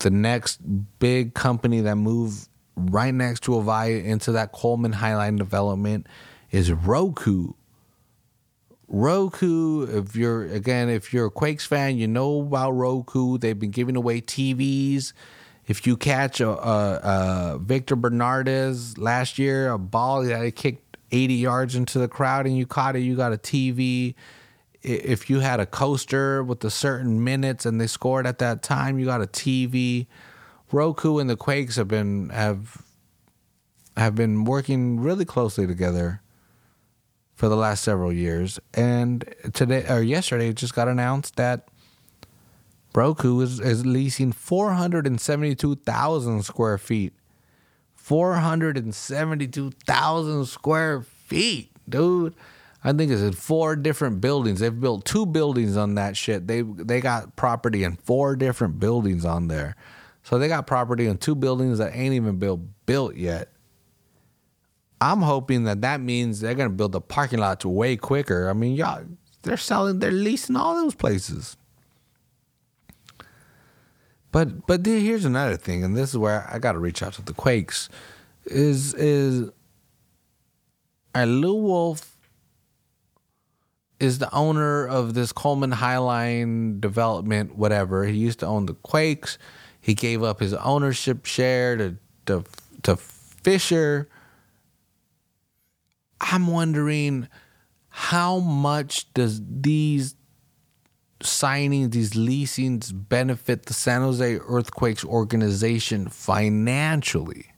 the 0.00 0.10
next 0.10 0.60
big 0.98 1.32
company 1.32 1.80
that 1.80 1.96
moved 1.96 2.48
right 2.76 3.14
next 3.14 3.44
to 3.44 3.52
Avaya 3.52 4.04
into 4.04 4.32
that 4.32 4.52
Coleman 4.52 4.92
Highline 4.92 5.38
development 5.38 6.06
is 6.50 6.70
Roku. 6.70 7.54
Roku, 8.88 9.82
if 9.82 10.16
you're 10.16 10.44
again, 10.46 10.88
if 10.88 11.12
you're 11.12 11.26
a 11.26 11.30
Quakes 11.30 11.66
fan, 11.66 11.98
you 11.98 12.08
know 12.08 12.40
about 12.40 12.72
Roku. 12.72 13.36
They've 13.36 13.58
been 13.58 13.70
giving 13.70 13.96
away 13.96 14.22
TVs. 14.22 15.12
If 15.66 15.86
you 15.86 15.98
catch 15.98 16.40
a, 16.40 16.48
a, 16.48 17.00
a 17.54 17.58
Victor 17.58 17.96
Bernardez 17.96 18.96
last 18.96 19.38
year, 19.38 19.70
a 19.70 19.78
ball 19.78 20.22
that 20.22 20.42
he 20.42 20.50
kicked 20.50 20.96
80 21.12 21.34
yards 21.34 21.74
into 21.74 21.98
the 21.98 22.08
crowd 22.08 22.46
and 22.46 22.56
you 22.56 22.66
caught 22.66 22.96
it, 22.96 23.00
you 23.00 23.14
got 23.14 23.34
a 23.34 23.36
TV. 23.36 24.14
If 24.80 25.28
you 25.28 25.40
had 25.40 25.60
a 25.60 25.66
coaster 25.66 26.42
with 26.42 26.64
a 26.64 26.70
certain 26.70 27.22
minutes 27.22 27.66
and 27.66 27.78
they 27.78 27.86
scored 27.86 28.26
at 28.26 28.38
that 28.38 28.62
time, 28.62 28.98
you 28.98 29.04
got 29.04 29.20
a 29.20 29.26
TV. 29.26 30.06
Roku 30.72 31.18
and 31.18 31.28
the 31.28 31.36
Quakes 31.36 31.76
have 31.76 31.88
been 31.88 32.30
have 32.30 32.82
have 33.98 34.14
been 34.14 34.44
working 34.44 35.00
really 35.00 35.26
closely 35.26 35.66
together 35.66 36.22
for 37.38 37.48
the 37.48 37.56
last 37.56 37.82
several 37.84 38.12
years. 38.12 38.58
And 38.74 39.24
today 39.52 39.86
or 39.88 40.02
yesterday, 40.02 40.48
it 40.48 40.56
just 40.56 40.74
got 40.74 40.88
announced 40.88 41.36
that 41.36 41.68
Roku 42.96 43.38
is, 43.40 43.60
is 43.60 43.86
leasing 43.86 44.32
472,000 44.32 46.42
square 46.42 46.78
feet. 46.78 47.12
472,000 47.94 50.46
square 50.46 51.02
feet, 51.02 51.70
dude. 51.88 52.34
I 52.82 52.92
think 52.92 53.12
it's 53.12 53.22
in 53.22 53.34
four 53.34 53.76
different 53.76 54.20
buildings. 54.20 54.58
They've 54.58 54.80
built 54.80 55.04
two 55.04 55.24
buildings 55.24 55.76
on 55.76 55.94
that 55.94 56.16
shit. 56.16 56.48
They 56.48 56.62
they 56.62 57.00
got 57.00 57.36
property 57.36 57.84
in 57.84 57.94
four 57.96 58.34
different 58.34 58.80
buildings 58.80 59.24
on 59.24 59.46
there. 59.46 59.76
So 60.24 60.40
they 60.40 60.48
got 60.48 60.66
property 60.66 61.06
in 61.06 61.18
two 61.18 61.36
buildings 61.36 61.78
that 61.78 61.94
ain't 61.94 62.14
even 62.14 62.40
built 62.40 62.62
built 62.86 63.14
yet. 63.14 63.52
I'm 65.00 65.22
hoping 65.22 65.64
that 65.64 65.82
that 65.82 66.00
means 66.00 66.40
they're 66.40 66.54
gonna 66.54 66.70
build 66.70 66.92
the 66.92 67.00
parking 67.00 67.38
lots 67.38 67.64
way 67.64 67.96
quicker. 67.96 68.48
I 68.48 68.52
mean, 68.52 68.74
y'all, 68.74 69.04
they're 69.42 69.56
selling, 69.56 69.98
they're 69.98 70.10
leasing 70.10 70.56
all 70.56 70.74
those 70.74 70.94
places. 70.94 71.56
But 74.30 74.66
but 74.66 74.84
here's 74.84 75.24
another 75.24 75.56
thing, 75.56 75.84
and 75.84 75.96
this 75.96 76.10
is 76.10 76.18
where 76.18 76.48
I 76.52 76.58
got 76.58 76.72
to 76.72 76.78
reach 76.78 77.02
out 77.02 77.14
to 77.14 77.22
the 77.22 77.32
Quakes. 77.32 77.88
Is 78.44 78.94
is 78.94 79.50
our 81.14 81.26
Lew 81.26 81.54
Wolff 81.54 82.16
is 83.98 84.18
the 84.18 84.32
owner 84.34 84.86
of 84.86 85.14
this 85.14 85.32
Coleman 85.32 85.72
Highline 85.72 86.80
development, 86.80 87.56
whatever. 87.56 88.04
He 88.04 88.16
used 88.16 88.40
to 88.40 88.46
own 88.46 88.66
the 88.66 88.74
Quakes. 88.74 89.38
He 89.80 89.94
gave 89.94 90.22
up 90.22 90.40
his 90.40 90.54
ownership 90.54 91.24
share 91.24 91.76
to 91.76 91.96
to, 92.26 92.44
to 92.82 92.96
Fisher 92.96 94.08
I'm 96.20 96.46
wondering 96.46 97.28
how 97.88 98.38
much 98.38 99.12
does 99.14 99.40
these 99.44 100.14
signings, 101.20 101.92
these 101.92 102.14
leasings 102.14 102.92
benefit 102.92 103.66
the 103.66 103.74
San 103.74 104.02
Jose 104.02 104.38
Earthquakes 104.38 105.04
organization 105.04 106.08
financially? 106.08 107.52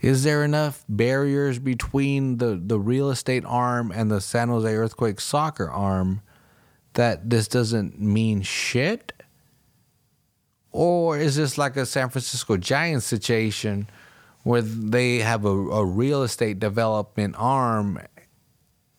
Is 0.00 0.24
there 0.24 0.44
enough 0.44 0.84
barriers 0.88 1.60
between 1.60 2.38
the, 2.38 2.60
the 2.62 2.78
real 2.78 3.10
estate 3.10 3.44
arm 3.46 3.92
and 3.94 4.10
the 4.10 4.20
San 4.20 4.48
Jose 4.48 4.68
Earthquakes 4.68 5.22
soccer 5.22 5.70
arm 5.70 6.22
that 6.94 7.30
this 7.30 7.46
doesn't 7.46 8.00
mean 8.00 8.42
shit? 8.42 9.12
Or 10.72 11.16
is 11.18 11.36
this 11.36 11.56
like 11.56 11.76
a 11.76 11.86
San 11.86 12.08
Francisco 12.08 12.56
Giants 12.56 13.06
situation 13.06 13.88
where 14.42 14.62
they 14.62 15.18
have 15.18 15.44
a, 15.44 15.50
a 15.50 15.84
real 15.84 16.22
estate 16.22 16.58
development 16.58 17.34
arm 17.38 17.98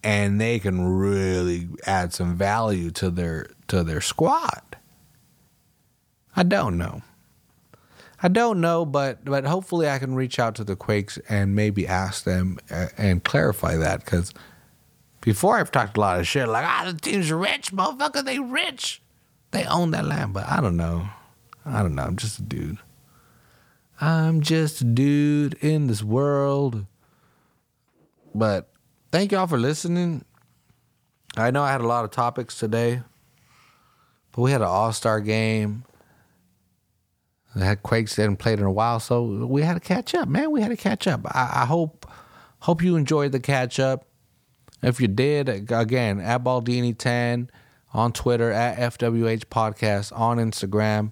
and 0.03 0.39
they 0.39 0.59
can 0.59 0.83
really 0.85 1.69
add 1.85 2.13
some 2.13 2.35
value 2.35 2.91
to 2.91 3.09
their 3.09 3.47
to 3.67 3.83
their 3.83 4.01
squad. 4.01 4.61
I 6.35 6.43
don't 6.43 6.77
know. 6.77 7.01
I 8.21 8.27
don't 8.27 8.61
know, 8.61 8.85
but 8.85 9.25
but 9.25 9.45
hopefully 9.45 9.89
I 9.89 9.99
can 9.99 10.15
reach 10.15 10.39
out 10.39 10.55
to 10.55 10.63
the 10.63 10.75
Quakes 10.75 11.17
and 11.29 11.55
maybe 11.55 11.87
ask 11.87 12.23
them 12.23 12.57
uh, 12.71 12.87
and 12.97 13.23
clarify 13.23 13.75
that 13.75 14.03
because 14.03 14.33
before 15.21 15.57
I've 15.57 15.71
talked 15.71 15.97
a 15.97 15.99
lot 15.99 16.19
of 16.19 16.27
shit 16.27 16.47
like 16.47 16.65
ah 16.65 16.91
the 16.91 16.99
team's 16.99 17.31
rich, 17.31 17.71
motherfucker, 17.71 18.23
they 18.23 18.39
rich, 18.39 19.01
they 19.51 19.65
own 19.65 19.91
that 19.91 20.05
land, 20.05 20.33
but 20.33 20.47
I 20.47 20.61
don't 20.61 20.77
know, 20.77 21.09
I 21.65 21.81
don't 21.81 21.95
know. 21.95 22.03
I'm 22.03 22.15
just 22.17 22.39
a 22.39 22.43
dude. 22.43 22.77
I'm 24.03 24.41
just 24.41 24.81
a 24.81 24.83
dude 24.83 25.53
in 25.61 25.87
this 25.87 26.03
world. 26.03 26.85
But 28.35 28.69
thank 29.13 29.31
y'all 29.31 29.47
for 29.47 29.57
listening. 29.57 30.25
I 31.37 31.51
know 31.51 31.63
I 31.63 31.71
had 31.71 31.79
a 31.79 31.87
lot 31.87 32.03
of 32.03 32.11
topics 32.11 32.59
today, 32.59 33.01
but 34.33 34.41
we 34.41 34.51
had 34.51 34.59
an 34.59 34.67
all 34.67 34.91
star 34.91 35.21
game. 35.21 35.85
I 37.55 37.63
had 37.63 37.83
Quakes 37.83 38.17
hadn't 38.17 38.37
played 38.37 38.59
in 38.59 38.65
a 38.65 38.71
while, 38.71 38.99
so 38.99 39.23
we 39.23 39.61
had 39.61 39.75
to 39.75 39.79
catch 39.79 40.13
up, 40.13 40.27
man. 40.27 40.51
We 40.51 40.61
had 40.61 40.71
to 40.71 40.75
catch 40.75 41.07
up. 41.07 41.21
I, 41.27 41.61
I 41.61 41.65
hope 41.65 42.05
hope 42.59 42.83
you 42.83 42.97
enjoyed 42.97 43.31
the 43.31 43.39
catch 43.39 43.79
up. 43.79 44.05
If 44.81 44.99
you 44.99 45.07
did, 45.07 45.47
again, 45.47 46.19
at 46.19 46.43
Baldini10 46.43 47.47
on 47.93 48.11
Twitter, 48.11 48.51
at 48.51 48.97
FWH 48.97 49.45
Podcast 49.45 50.11
on 50.19 50.39
Instagram. 50.39 51.11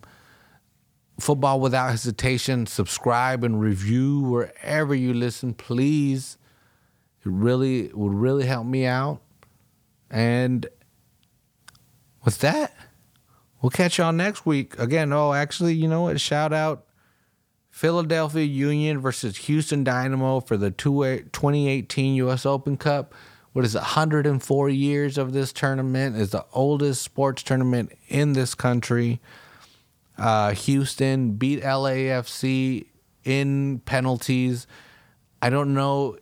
Football 1.22 1.60
Without 1.60 1.90
Hesitation. 1.90 2.66
Subscribe 2.66 3.44
and 3.44 3.62
review 3.62 4.22
wherever 4.22 4.94
you 4.96 5.14
listen, 5.14 5.54
please. 5.54 6.38
It 7.24 7.32
really 7.32 7.92
would 7.94 8.14
really 8.14 8.46
help 8.46 8.66
me 8.66 8.86
out. 8.86 9.22
And 10.10 10.68
with 12.26 12.40
that, 12.40 12.76
we'll 13.62 13.70
catch 13.70 13.98
y'all 13.98 14.12
next 14.12 14.46
week. 14.46 14.78
Again, 14.80 15.14
oh, 15.14 15.34
actually, 15.34 15.74
you 15.74 15.88
know 15.88 16.04
what? 16.04 16.20
Shout 16.20 16.52
out 16.52 16.86
Philadelphia 17.70 18.44
Union 18.44 19.00
versus 19.00 19.38
Houston 19.38 19.84
Dynamo 19.84 20.42
for 20.42 20.58
the 20.58 20.72
2018 20.72 22.16
US 22.16 22.46
Open 22.46 22.78
Cup. 22.78 23.14
What 23.54 23.66
is 23.66 23.76
it, 23.76 23.80
104 23.80 24.70
years 24.70 25.18
of 25.18 25.34
this 25.34 25.52
tournament? 25.52 26.16
is 26.16 26.32
the 26.32 26.46
oldest 26.54 27.02
sports 27.02 27.44
tournament 27.44 27.92
in 28.08 28.34
this 28.34 28.56
country. 28.56 29.20
Uh, 30.18 30.52
Houston 30.52 31.32
beat 31.34 31.62
LAFC 31.64 32.86
in 33.24 33.80
penalties. 33.86 34.68
I 35.42 35.50
don't 35.50 35.74
know 35.74 36.18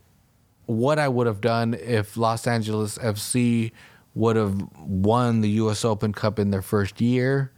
what 0.65 0.99
I 0.99 1.07
would 1.07 1.27
have 1.27 1.41
done 1.41 1.73
if 1.73 2.15
Los 2.15 2.47
Angeles 2.47 2.97
FC 2.97 3.71
would 4.13 4.35
have 4.35 4.61
won 4.77 5.41
the 5.41 5.49
U.S. 5.51 5.83
Open 5.83 6.13
Cup 6.13 6.39
in 6.39 6.51
their 6.51 6.61
first 6.61 7.01
year. 7.01 7.51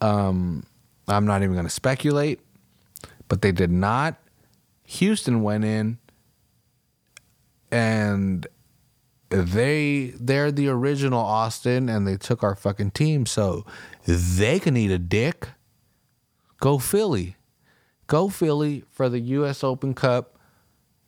Um, 0.00 0.64
I'm 1.08 1.26
not 1.26 1.42
even 1.42 1.54
going 1.54 1.66
to 1.66 1.70
speculate, 1.70 2.40
but 3.28 3.42
they 3.42 3.52
did 3.52 3.70
not. 3.70 4.16
Houston 4.84 5.42
went 5.42 5.64
in 5.64 5.98
and 7.70 8.46
they 9.28 10.12
they're 10.18 10.52
the 10.52 10.68
original 10.68 11.20
Austin 11.20 11.88
and 11.88 12.06
they 12.06 12.16
took 12.16 12.42
our 12.42 12.54
fucking 12.54 12.92
team. 12.92 13.26
So 13.26 13.64
they 14.06 14.60
can 14.60 14.76
eat 14.76 14.90
a 14.90 14.98
dick. 14.98 15.48
Go 16.60 16.78
Philly. 16.78 17.36
Go 18.06 18.28
Philly 18.28 18.84
for 18.90 19.08
the 19.08 19.20
US 19.20 19.64
Open 19.64 19.94
Cup. 19.94 20.38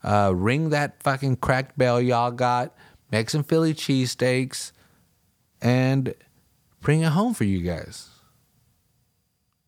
Uh, 0.03 0.33
ring 0.35 0.71
that 0.71 1.03
fucking 1.03 1.37
cracked 1.37 1.77
bell 1.79 2.01
y'all 2.01 2.31
got. 2.31 2.75
Make 3.11 3.31
some 3.31 3.43
Philly 3.43 3.75
cheesesteaks 3.75 4.73
and 5.61 6.15
bring 6.81 7.01
it 7.03 7.11
home 7.11 7.35
for 7.35 7.45
you 7.45 7.63
guys. 7.63 8.09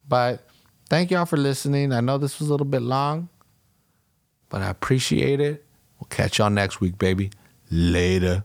But 0.06 0.46
thank 0.88 1.10
y'all 1.10 1.24
for 1.24 1.36
listening. 1.36 1.92
I 1.92 2.00
know 2.00 2.18
this 2.18 2.38
was 2.38 2.48
a 2.48 2.52
little 2.52 2.66
bit 2.66 2.82
long, 2.82 3.28
but 4.48 4.60
I 4.60 4.68
appreciate 4.68 5.40
it. 5.40 5.64
We'll 5.98 6.08
catch 6.08 6.38
y'all 6.38 6.50
next 6.50 6.80
week, 6.80 6.98
baby. 6.98 7.30
Later. 7.70 8.44